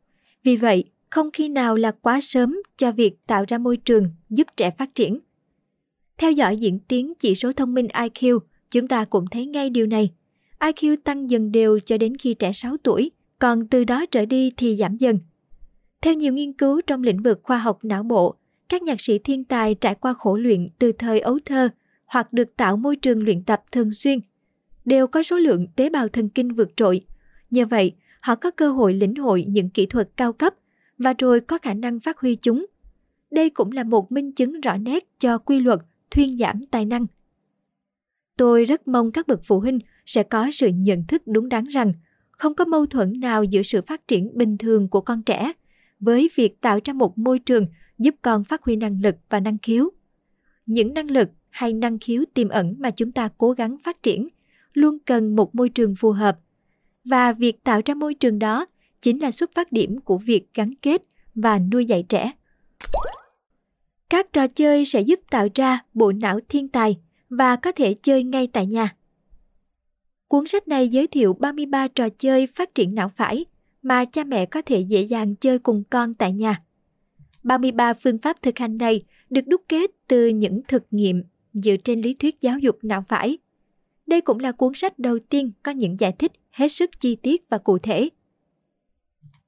Vì 0.43 0.57
vậy, 0.57 0.85
không 1.11 1.31
khi 1.33 1.49
nào 1.49 1.77
là 1.77 1.91
quá 1.91 2.21
sớm 2.23 2.57
cho 2.77 2.93
việc 2.93 3.27
tạo 3.27 3.45
ra 3.49 3.59
môi 3.59 3.77
trường 3.77 4.05
giúp 4.31 4.47
trẻ 4.57 4.71
phát 4.71 4.95
triển. 4.95 5.19
Theo 6.19 6.33
dõi 6.33 6.57
diễn 6.57 6.79
tiến 6.89 7.13
chỉ 7.19 7.35
số 7.35 7.53
thông 7.53 7.75
minh 7.75 7.87
IQ, 7.87 8.39
chúng 8.71 8.89
ta 8.89 9.05
cũng 9.05 9.27
thấy 9.27 9.47
ngay 9.47 9.71
điều 9.71 9.87
này. 9.87 10.11
IQ 10.61 10.97
tăng 11.05 11.31
dần 11.31 11.53
đều 11.53 11.79
cho 11.79 11.99
đến 11.99 12.17
khi 12.17 12.35
trẻ 12.35 12.53
6 12.53 12.77
tuổi, 12.83 13.11
còn 13.39 13.67
từ 13.67 13.85
đó 13.85 14.07
trở 14.07 14.25
đi 14.27 14.53
thì 14.57 14.77
giảm 14.77 14.97
dần. 14.97 15.19
Theo 16.03 16.15
nhiều 16.15 16.33
nghiên 16.33 16.53
cứu 16.53 16.81
trong 16.87 17.03
lĩnh 17.03 17.23
vực 17.23 17.41
khoa 17.43 17.59
học 17.59 17.79
não 17.83 18.03
bộ, 18.03 18.35
các 18.69 18.83
nhạc 18.83 19.01
sĩ 19.01 19.19
thiên 19.19 19.45
tài 19.45 19.75
trải 19.75 19.95
qua 19.95 20.13
khổ 20.13 20.37
luyện 20.37 20.69
từ 20.79 20.93
thời 20.93 21.21
ấu 21.21 21.39
thơ 21.45 21.69
hoặc 22.07 22.33
được 22.33 22.57
tạo 22.57 22.77
môi 22.77 22.97
trường 22.97 23.25
luyện 23.25 23.45
tập 23.45 23.63
thường 23.73 23.93
xuyên 23.93 24.21
đều 24.85 25.07
có 25.07 25.23
số 25.23 25.37
lượng 25.37 25.67
tế 25.77 25.91
bào 25.91 26.09
thần 26.09 26.29
kinh 26.29 26.49
vượt 26.49 26.77
trội. 26.77 27.07
Nhờ 27.51 27.65
vậy, 27.65 27.93
họ 28.21 28.35
có 28.35 28.51
cơ 28.51 28.73
hội 28.73 28.95
lĩnh 28.95 29.15
hội 29.15 29.45
những 29.49 29.71
kỹ 29.71 29.87
thuật 29.87 30.09
cao 30.17 30.33
cấp 30.33 30.55
và 30.99 31.15
rồi 31.19 31.41
có 31.41 31.59
khả 31.59 31.75
năng 31.75 32.01
phát 32.01 32.19
huy 32.19 32.37
chúng. 32.37 32.67
Đây 33.31 33.51
cũng 33.51 33.73
là 33.73 33.85
một 33.85 34.13
minh 34.13 34.33
chứng 34.33 34.61
rõ 34.61 34.77
nét 34.77 35.09
cho 35.19 35.39
quy 35.39 35.61
luật 35.61 35.81
thuyên 36.11 36.39
giảm 36.39 36.67
tài 36.67 36.85
năng. 36.85 37.07
Tôi 38.37 38.65
rất 38.65 38.89
mong 38.89 39.13
các 39.13 39.27
bậc 39.27 39.41
phụ 39.45 39.61
huynh 39.61 39.79
sẽ 40.07 40.23
có 40.23 40.51
sự 40.53 40.69
nhận 40.69 41.05
thức 41.09 41.23
đúng 41.27 41.49
đắn 41.49 41.65
rằng 41.65 41.93
không 42.31 42.55
có 42.55 42.65
mâu 42.65 42.87
thuẫn 42.87 43.21
nào 43.21 43.45
giữa 43.45 43.63
sự 43.63 43.83
phát 43.87 44.09
triển 44.09 44.31
bình 44.35 44.59
thường 44.59 44.89
của 44.89 45.01
con 45.01 45.23
trẻ 45.23 45.53
với 46.01 46.31
việc 46.35 46.61
tạo 46.61 46.81
ra 46.85 46.93
một 46.93 47.19
môi 47.19 47.39
trường 47.39 47.67
giúp 47.99 48.15
con 48.23 48.45
phát 48.45 48.63
huy 48.63 48.77
năng 48.77 49.01
lực 49.03 49.17
và 49.29 49.41
năng 49.41 49.59
khiếu. 49.59 49.91
Những 50.67 50.95
năng 50.95 51.11
lực 51.11 51.29
hay 51.51 51.73
năng 51.73 51.99
khiếu 51.99 52.25
tiềm 52.35 52.49
ẩn 52.49 52.75
mà 52.79 52.91
chúng 52.91 53.13
ta 53.13 53.29
cố 53.39 53.53
gắng 53.53 53.77
phát 53.85 54.03
triển 54.03 54.29
luôn 54.73 54.99
cần 55.07 55.37
một 55.37 55.55
môi 55.55 55.69
trường 55.69 55.95
phù 55.95 56.11
hợp. 56.11 56.39
Và 57.05 57.33
việc 57.33 57.65
tạo 57.65 57.81
ra 57.85 57.95
môi 57.95 58.15
trường 58.15 58.39
đó 58.39 58.67
chính 59.03 59.23
là 59.23 59.31
xuất 59.31 59.51
phát 59.55 59.73
điểm 59.73 60.01
của 60.01 60.19
việc 60.19 60.55
gắn 60.55 60.75
kết 60.83 61.03
và 61.35 61.59
nuôi 61.59 61.85
dạy 61.85 62.05
trẻ. 62.09 62.33
Các 64.11 64.33
trò 64.33 64.47
chơi 64.47 64.85
sẽ 64.85 65.01
giúp 65.01 65.21
tạo 65.31 65.49
ra 65.55 65.85
bộ 65.95 66.13
não 66.13 66.41
thiên 66.49 66.69
tài 66.69 66.97
và 67.29 67.57
có 67.57 67.73
thể 67.73 67.95
chơi 68.03 68.23
ngay 68.23 68.49
tại 68.53 68.67
nhà. 68.67 68.97
Cuốn 70.29 70.47
sách 70.47 70.69
này 70.69 70.89
giới 70.89 71.07
thiệu 71.07 71.35
33 71.35 71.89
trò 71.89 72.09
chơi 72.09 72.47
phát 72.47 72.75
triển 72.75 72.95
não 72.95 73.09
phải 73.09 73.45
mà 73.83 74.05
cha 74.05 74.25
mẹ 74.25 74.47
có 74.47 74.63
thể 74.63 74.81
dễ 74.81 75.01
dàng 75.03 75.37
chơi 75.37 75.59
cùng 75.59 75.85
con 75.91 76.15
tại 76.15 76.33
nhà. 76.33 76.63
33 77.43 77.95
phương 77.95 78.19
pháp 78.19 78.43
thực 78.43 78.59
hành 78.59 78.79
này 78.79 79.03
được 79.31 79.47
đúc 79.47 79.63
kết 79.69 79.91
từ 80.09 80.29
những 80.29 80.61
thực 80.69 80.87
nghiệm 80.91 81.23
dựa 81.53 81.77
trên 81.85 82.01
lý 82.01 82.15
thuyết 82.15 82.41
giáo 82.41 82.59
dục 82.59 82.79
não 82.83 83.05
phải. 83.09 83.39
Đây 84.11 84.21
cũng 84.21 84.41
là 84.41 84.53
cuốn 84.53 84.73
sách 84.75 84.99
đầu 84.99 85.19
tiên 85.19 85.53
có 85.63 85.73
những 85.73 86.01
giải 86.01 86.13
thích 86.13 86.33
hết 86.51 86.69
sức 86.69 87.01
chi 87.01 87.17
tiết 87.17 87.43
và 87.49 87.59
cụ 87.59 87.79
thể. 87.79 88.09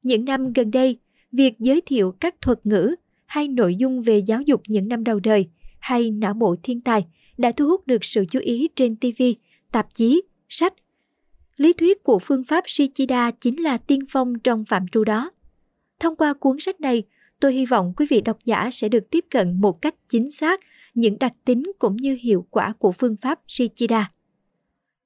Những 0.03 0.25
năm 0.25 0.53
gần 0.53 0.70
đây, 0.70 0.98
việc 1.33 1.59
giới 1.59 1.81
thiệu 1.81 2.14
các 2.20 2.40
thuật 2.40 2.66
ngữ 2.66 2.94
hay 3.27 3.48
nội 3.48 3.77
dung 3.77 4.03
về 4.03 4.18
giáo 4.18 4.42
dục 4.42 4.62
những 4.66 4.88
năm 4.88 5.05
đầu 5.05 5.20
đời 5.20 5.48
hay 5.79 6.11
não 6.11 6.35
bộ 6.35 6.57
thiên 6.62 6.81
tài 6.81 7.07
đã 7.38 7.53
thu 7.53 7.66
hút 7.66 7.87
được 7.87 8.05
sự 8.05 8.25
chú 8.31 8.38
ý 8.38 8.68
trên 8.77 8.96
TV, 8.96 9.22
tạp 9.72 9.94
chí, 9.94 10.22
sách. 10.48 10.75
Lý 11.57 11.72
thuyết 11.72 12.03
của 12.03 12.18
phương 12.18 12.44
pháp 12.44 12.64
Shichida 12.66 13.31
chính 13.31 13.62
là 13.62 13.79
tiên 13.79 14.01
phong 14.09 14.38
trong 14.38 14.64
phạm 14.64 14.88
trù 14.88 15.05
đó. 15.05 15.31
Thông 16.01 16.16
qua 16.16 16.35
cuốn 16.35 16.57
sách 16.61 16.81
này, 16.81 17.03
tôi 17.40 17.55
hy 17.55 17.66
vọng 17.66 17.92
quý 17.96 18.07
vị 18.11 18.20
độc 18.20 18.38
giả 18.44 18.70
sẽ 18.72 18.88
được 18.88 19.11
tiếp 19.11 19.25
cận 19.31 19.61
một 19.61 19.83
cách 19.83 19.94
chính 20.09 20.31
xác 20.31 20.61
những 20.94 21.18
đặc 21.18 21.33
tính 21.44 21.62
cũng 21.79 21.96
như 21.96 22.18
hiệu 22.22 22.46
quả 22.51 22.72
của 22.79 22.92
phương 22.92 23.16
pháp 23.16 23.40
Shichida. 23.48 24.09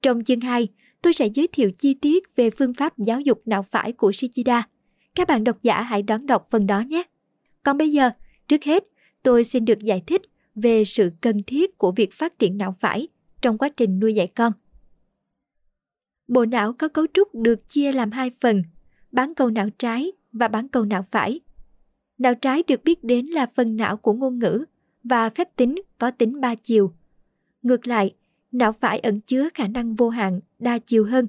Trong 0.01 0.23
chương 0.23 0.41
2, 0.41 0.67
tôi 1.01 1.13
sẽ 1.13 1.27
giới 1.27 1.47
thiệu 1.47 1.71
chi 1.77 1.93
tiết 1.93 2.35
về 2.35 2.49
phương 2.49 2.73
pháp 2.73 2.97
giáo 2.97 3.21
dục 3.21 3.41
não 3.45 3.63
phải 3.63 3.91
của 3.91 4.11
Shichida. 4.11 4.67
Các 5.15 5.27
bạn 5.27 5.43
độc 5.43 5.63
giả 5.63 5.81
hãy 5.81 6.01
đón 6.01 6.25
đọc 6.25 6.47
phần 6.51 6.67
đó 6.67 6.79
nhé. 6.79 7.03
Còn 7.63 7.77
bây 7.77 7.91
giờ, 7.91 8.09
trước 8.47 8.63
hết, 8.63 8.83
tôi 9.23 9.43
xin 9.43 9.65
được 9.65 9.79
giải 9.79 10.01
thích 10.07 10.21
về 10.55 10.85
sự 10.85 11.11
cần 11.21 11.43
thiết 11.43 11.77
của 11.77 11.91
việc 11.91 12.13
phát 12.13 12.39
triển 12.39 12.57
não 12.57 12.75
phải 12.79 13.07
trong 13.41 13.57
quá 13.57 13.69
trình 13.69 13.99
nuôi 13.99 14.15
dạy 14.15 14.27
con. 14.27 14.53
Bộ 16.27 16.45
não 16.45 16.73
có 16.73 16.87
cấu 16.87 17.05
trúc 17.13 17.35
được 17.35 17.69
chia 17.69 17.91
làm 17.91 18.11
hai 18.11 18.31
phần, 18.41 18.63
bán 19.11 19.33
cầu 19.33 19.49
não 19.49 19.69
trái 19.77 20.11
và 20.31 20.47
bán 20.47 20.67
cầu 20.67 20.85
não 20.85 21.03
phải. 21.11 21.39
Não 22.17 22.35
trái 22.35 22.63
được 22.67 22.83
biết 22.83 23.03
đến 23.03 23.25
là 23.25 23.45
phần 23.55 23.77
não 23.77 23.97
của 23.97 24.13
ngôn 24.13 24.39
ngữ 24.39 24.65
và 25.03 25.29
phép 25.29 25.55
tính 25.55 25.75
có 25.97 26.11
tính 26.11 26.41
ba 26.41 26.55
chiều. 26.55 26.93
Ngược 27.61 27.87
lại, 27.87 28.15
não 28.57 28.71
phải 28.71 28.99
ẩn 28.99 29.21
chứa 29.21 29.49
khả 29.53 29.67
năng 29.67 29.95
vô 29.95 30.09
hạn, 30.09 30.39
đa 30.59 30.77
chiều 30.77 31.05
hơn. 31.05 31.27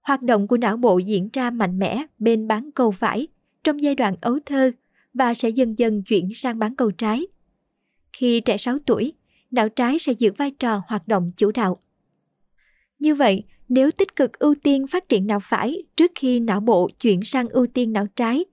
Hoạt 0.00 0.22
động 0.22 0.48
của 0.48 0.56
não 0.56 0.76
bộ 0.76 0.98
diễn 0.98 1.28
ra 1.32 1.50
mạnh 1.50 1.78
mẽ 1.78 2.06
bên 2.18 2.48
bán 2.48 2.70
cầu 2.74 2.90
phải 2.90 3.26
trong 3.64 3.82
giai 3.82 3.94
đoạn 3.94 4.16
ấu 4.20 4.38
thơ 4.46 4.70
và 5.14 5.34
sẽ 5.34 5.48
dần 5.48 5.78
dần 5.78 6.02
chuyển 6.02 6.34
sang 6.34 6.58
bán 6.58 6.76
cầu 6.76 6.90
trái. 6.90 7.26
Khi 8.12 8.40
trẻ 8.40 8.56
6 8.56 8.78
tuổi, 8.86 9.12
não 9.50 9.68
trái 9.68 9.98
sẽ 9.98 10.12
giữ 10.12 10.32
vai 10.38 10.50
trò 10.50 10.82
hoạt 10.88 11.08
động 11.08 11.30
chủ 11.36 11.50
đạo. 11.54 11.78
Như 12.98 13.14
vậy, 13.14 13.44
nếu 13.68 13.90
tích 13.90 14.16
cực 14.16 14.38
ưu 14.38 14.54
tiên 14.62 14.86
phát 14.86 15.08
triển 15.08 15.26
não 15.26 15.40
phải 15.40 15.82
trước 15.96 16.12
khi 16.14 16.40
não 16.40 16.60
bộ 16.60 16.90
chuyển 17.00 17.24
sang 17.24 17.48
ưu 17.48 17.66
tiên 17.66 17.92
não 17.92 18.06
trái, 18.16 18.44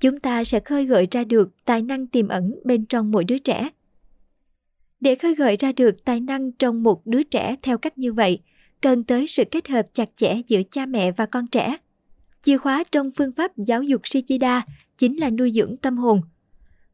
chúng 0.00 0.20
ta 0.20 0.44
sẽ 0.44 0.60
khơi 0.60 0.84
gợi 0.84 1.08
ra 1.10 1.24
được 1.24 1.64
tài 1.64 1.82
năng 1.82 2.06
tiềm 2.06 2.28
ẩn 2.28 2.60
bên 2.64 2.86
trong 2.86 3.10
mỗi 3.10 3.24
đứa 3.24 3.38
trẻ. 3.38 3.68
Để 5.00 5.14
khơi 5.14 5.34
gợi 5.34 5.56
ra 5.56 5.72
được 5.72 6.04
tài 6.04 6.20
năng 6.20 6.52
trong 6.52 6.82
một 6.82 7.06
đứa 7.06 7.22
trẻ 7.22 7.56
theo 7.62 7.78
cách 7.78 7.98
như 7.98 8.12
vậy, 8.12 8.38
cần 8.80 9.04
tới 9.04 9.26
sự 9.26 9.44
kết 9.50 9.68
hợp 9.68 9.86
chặt 9.92 10.08
chẽ 10.16 10.40
giữa 10.46 10.62
cha 10.70 10.86
mẹ 10.86 11.12
và 11.12 11.26
con 11.26 11.46
trẻ. 11.46 11.76
Chìa 12.42 12.58
khóa 12.58 12.84
trong 12.92 13.10
phương 13.16 13.32
pháp 13.32 13.52
giáo 13.56 13.82
dục 13.82 14.00
Shichida 14.04 14.64
chính 14.98 15.20
là 15.20 15.30
nuôi 15.30 15.50
dưỡng 15.50 15.76
tâm 15.76 15.96
hồn. 15.96 16.20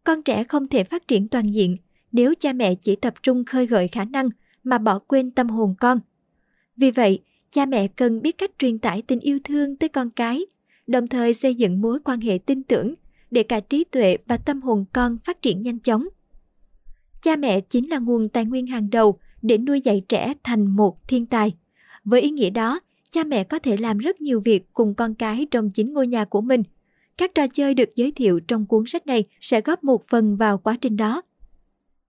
Con 0.04 0.22
trẻ 0.22 0.44
không 0.44 0.68
thể 0.68 0.84
phát 0.84 1.08
triển 1.08 1.28
toàn 1.28 1.54
diện 1.54 1.76
nếu 2.12 2.34
cha 2.40 2.52
mẹ 2.52 2.74
chỉ 2.74 2.96
tập 2.96 3.14
trung 3.22 3.44
khơi 3.44 3.66
gợi 3.66 3.88
khả 3.88 4.04
năng 4.04 4.28
mà 4.64 4.78
bỏ 4.78 4.98
quên 4.98 5.30
tâm 5.30 5.48
hồn 5.48 5.74
con. 5.80 6.00
Vì 6.76 6.90
vậy, 6.90 7.20
cha 7.52 7.66
mẹ 7.66 7.88
cần 7.88 8.22
biết 8.22 8.38
cách 8.38 8.50
truyền 8.58 8.78
tải 8.78 9.02
tình 9.02 9.20
yêu 9.20 9.38
thương 9.44 9.76
tới 9.76 9.88
con 9.88 10.10
cái, 10.10 10.46
đồng 10.86 11.08
thời 11.08 11.34
xây 11.34 11.54
dựng 11.54 11.80
mối 11.80 11.98
quan 12.04 12.20
hệ 12.20 12.38
tin 12.46 12.62
tưởng 12.62 12.94
để 13.30 13.42
cả 13.42 13.60
trí 13.60 13.84
tuệ 13.84 14.16
và 14.26 14.36
tâm 14.36 14.62
hồn 14.62 14.84
con 14.92 15.18
phát 15.24 15.42
triển 15.42 15.60
nhanh 15.60 15.78
chóng. 15.78 16.08
Cha 17.24 17.36
mẹ 17.36 17.60
chính 17.60 17.90
là 17.90 17.98
nguồn 17.98 18.28
tài 18.28 18.44
nguyên 18.44 18.66
hàng 18.66 18.90
đầu 18.90 19.18
để 19.42 19.58
nuôi 19.58 19.80
dạy 19.80 20.02
trẻ 20.08 20.34
thành 20.42 20.76
một 20.76 21.08
thiên 21.08 21.26
tài. 21.26 21.54
Với 22.04 22.20
ý 22.20 22.30
nghĩa 22.30 22.50
đó, 22.50 22.80
cha 23.10 23.24
mẹ 23.24 23.44
có 23.44 23.58
thể 23.58 23.76
làm 23.76 23.98
rất 23.98 24.20
nhiều 24.20 24.40
việc 24.40 24.64
cùng 24.72 24.94
con 24.94 25.14
cái 25.14 25.46
trong 25.50 25.70
chính 25.70 25.92
ngôi 25.92 26.06
nhà 26.06 26.24
của 26.24 26.40
mình. 26.40 26.62
Các 27.16 27.34
trò 27.34 27.46
chơi 27.48 27.74
được 27.74 27.96
giới 27.96 28.12
thiệu 28.12 28.40
trong 28.40 28.66
cuốn 28.66 28.86
sách 28.86 29.06
này 29.06 29.24
sẽ 29.40 29.60
góp 29.60 29.84
một 29.84 30.08
phần 30.08 30.36
vào 30.36 30.58
quá 30.58 30.76
trình 30.80 30.96
đó. 30.96 31.22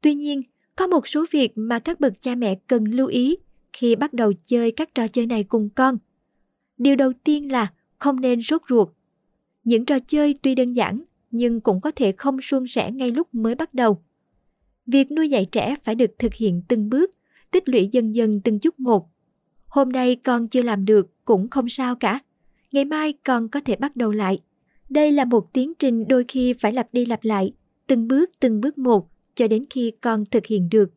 Tuy 0.02 0.16
nhiên, 0.16 0.42
có 0.76 0.88
một 0.88 1.08
số 1.08 1.26
việc 1.32 1.52
mà 1.56 1.80
các 1.80 2.00
bậc 2.00 2.22
cha 2.22 2.36
mẹ 2.36 2.56
cần 2.68 2.84
lưu 2.84 3.08
ý 3.08 3.38
khi 3.74 3.96
bắt 3.96 4.14
đầu 4.14 4.34
chơi 4.48 4.72
các 4.72 4.96
trò 4.96 5.08
chơi 5.08 5.26
này 5.26 5.44
cùng 5.44 5.70
con. 5.76 5.98
Điều 6.78 6.96
đầu 6.96 7.12
tiên 7.24 7.52
là 7.52 7.74
không 7.98 8.22
nên 8.22 8.42
sốt 8.42 8.62
ruột. 8.70 8.90
Những 9.64 9.86
trò 9.86 10.00
chơi 10.00 10.36
tuy 10.42 10.56
đơn 10.56 10.74
giản 10.74 11.02
nhưng 11.32 11.62
cũng 11.62 11.82
có 11.82 11.92
thể 11.92 12.12
không 12.12 12.42
suôn 12.42 12.68
sẻ 12.68 12.92
ngay 12.92 13.12
lúc 13.12 13.36
mới 13.36 13.56
bắt 13.56 13.74
đầu. 13.74 14.05
Việc 14.88 15.12
nuôi 15.12 15.30
dạy 15.30 15.46
trẻ 15.46 15.76
phải 15.84 15.96
được 15.96 16.12
thực 16.20 16.34
hiện 16.34 16.62
từng 16.68 16.90
bước, 16.90 17.12
tích 17.52 17.70
lũy 17.70 17.90
dần 17.92 18.16
dần 18.16 18.42
từng 18.42 18.60
chút 18.60 18.80
một. 18.80 19.10
Hôm 19.68 19.90
nay 19.90 20.16
con 20.16 20.48
chưa 20.48 20.62
làm 20.62 20.86
được 20.86 21.26
cũng 21.26 21.50
không 21.50 21.70
sao 21.70 21.96
cả. 21.96 22.20
Ngày 22.72 22.86
mai 22.86 23.14
con 23.14 23.50
có 23.50 23.60
thể 23.66 23.76
bắt 23.76 23.96
đầu 23.96 24.12
lại. 24.12 24.40
Đây 24.90 25.12
là 25.12 25.26
một 25.26 25.54
tiến 25.54 25.74
trình 25.80 26.08
đôi 26.08 26.26
khi 26.28 26.54
phải 26.54 26.72
lặp 26.72 26.94
đi 26.94 27.06
lặp 27.06 27.24
lại, 27.24 27.54
từng 27.88 28.08
bước 28.08 28.32
từng 28.40 28.62
bước 28.62 28.78
một 28.78 29.10
cho 29.36 29.48
đến 29.48 29.64
khi 29.70 29.92
con 30.02 30.26
thực 30.26 30.46
hiện 30.46 30.68
được. 30.72 30.90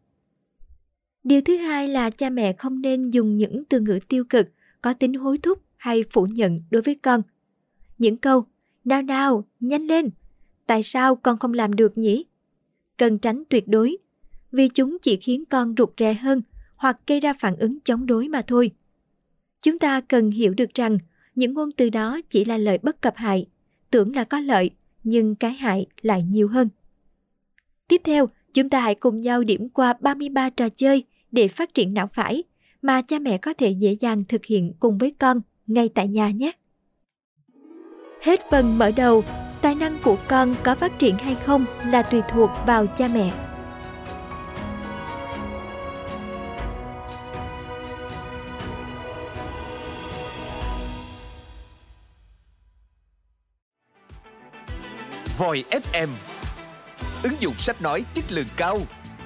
Điều 1.24 1.40
thứ 1.40 1.56
hai 1.56 1.88
là 1.88 2.10
cha 2.10 2.30
mẹ 2.30 2.52
không 2.52 2.82
nên 2.82 3.10
dùng 3.10 3.36
những 3.36 3.64
từ 3.64 3.80
ngữ 3.80 3.98
tiêu 4.08 4.24
cực, 4.24 4.48
có 4.82 4.92
tính 4.92 5.14
hối 5.14 5.38
thúc 5.38 5.58
hay 5.76 6.04
phủ 6.10 6.26
nhận 6.30 6.60
đối 6.70 6.82
với 6.82 6.94
con. 6.94 7.22
Những 7.98 8.16
câu, 8.16 8.44
nào 8.84 9.02
nào, 9.02 9.44
nhanh 9.60 9.86
lên, 9.86 10.10
tại 10.66 10.82
sao 10.82 11.16
con 11.16 11.38
không 11.38 11.52
làm 11.52 11.72
được 11.72 11.98
nhỉ? 11.98 12.24
Cần 12.98 13.18
tránh 13.18 13.42
tuyệt 13.48 13.68
đối, 13.68 13.96
vì 14.52 14.68
chúng 14.68 14.96
chỉ 15.02 15.16
khiến 15.16 15.44
con 15.44 15.74
rụt 15.78 15.90
rè 15.98 16.14
hơn 16.14 16.42
hoặc 16.76 16.98
gây 17.06 17.20
ra 17.20 17.32
phản 17.32 17.56
ứng 17.56 17.80
chống 17.84 18.06
đối 18.06 18.28
mà 18.28 18.42
thôi. 18.42 18.70
Chúng 19.60 19.78
ta 19.78 20.00
cần 20.00 20.30
hiểu 20.30 20.54
được 20.54 20.74
rằng 20.74 20.98
những 21.34 21.54
ngôn 21.54 21.72
từ 21.72 21.90
đó 21.90 22.20
chỉ 22.28 22.44
là 22.44 22.58
lời 22.58 22.78
bất 22.82 23.02
cập 23.02 23.16
hại, 23.16 23.46
tưởng 23.90 24.16
là 24.16 24.24
có 24.24 24.40
lợi, 24.40 24.70
nhưng 25.04 25.34
cái 25.34 25.52
hại 25.52 25.86
lại 26.02 26.22
nhiều 26.22 26.48
hơn. 26.48 26.68
Tiếp 27.88 28.00
theo, 28.04 28.26
chúng 28.54 28.68
ta 28.68 28.80
hãy 28.80 28.94
cùng 28.94 29.20
nhau 29.20 29.44
điểm 29.44 29.68
qua 29.68 29.94
33 30.00 30.50
trò 30.50 30.68
chơi 30.68 31.04
để 31.32 31.48
phát 31.48 31.74
triển 31.74 31.94
não 31.94 32.06
phải 32.06 32.42
mà 32.82 33.02
cha 33.02 33.18
mẹ 33.18 33.38
có 33.38 33.52
thể 33.52 33.70
dễ 33.70 33.96
dàng 34.00 34.24
thực 34.24 34.44
hiện 34.44 34.72
cùng 34.80 34.98
với 34.98 35.14
con 35.18 35.40
ngay 35.66 35.88
tại 35.94 36.08
nhà 36.08 36.30
nhé. 36.30 36.52
Hết 38.22 38.40
phần 38.50 38.78
mở 38.78 38.90
đầu, 38.96 39.22
tài 39.62 39.74
năng 39.74 39.98
của 40.02 40.16
con 40.28 40.54
có 40.62 40.74
phát 40.74 40.98
triển 40.98 41.18
hay 41.18 41.34
không 41.34 41.64
là 41.86 42.02
tùy 42.02 42.22
thuộc 42.30 42.50
vào 42.66 42.86
cha 42.86 43.08
mẹ. 43.14 43.30
Voi 55.38 55.64
FM 55.70 56.08
Ứng 57.22 57.34
dụng 57.40 57.54
sách 57.54 57.82
nói 57.82 58.04
chất 58.14 58.24
lượng 58.32 58.46
cao 58.56 58.78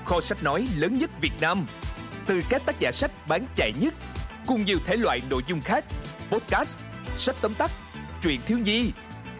Kho 0.05 0.21
sách 0.21 0.43
nói 0.43 0.67
lớn 0.77 0.99
nhất 0.99 1.11
Việt 1.21 1.33
Nam. 1.41 1.67
Từ 2.27 2.41
các 2.49 2.63
tác 2.67 2.81
giả 2.81 2.93
sách 2.93 3.11
bán 3.29 3.47
chạy 3.57 3.73
nhất 3.81 3.95
Cùng 4.47 4.65
nhiều 4.65 4.79
thể 4.87 4.97
loại 4.97 5.21
nội 5.31 5.43
dung 5.47 5.61
khác 5.61 5.85
Podcast, 6.31 6.77
sách 7.17 7.37
tóm 7.41 7.55
tắt, 7.55 7.71
truyện 8.23 8.41
thiếu 8.47 8.59
nhi, 8.59 8.91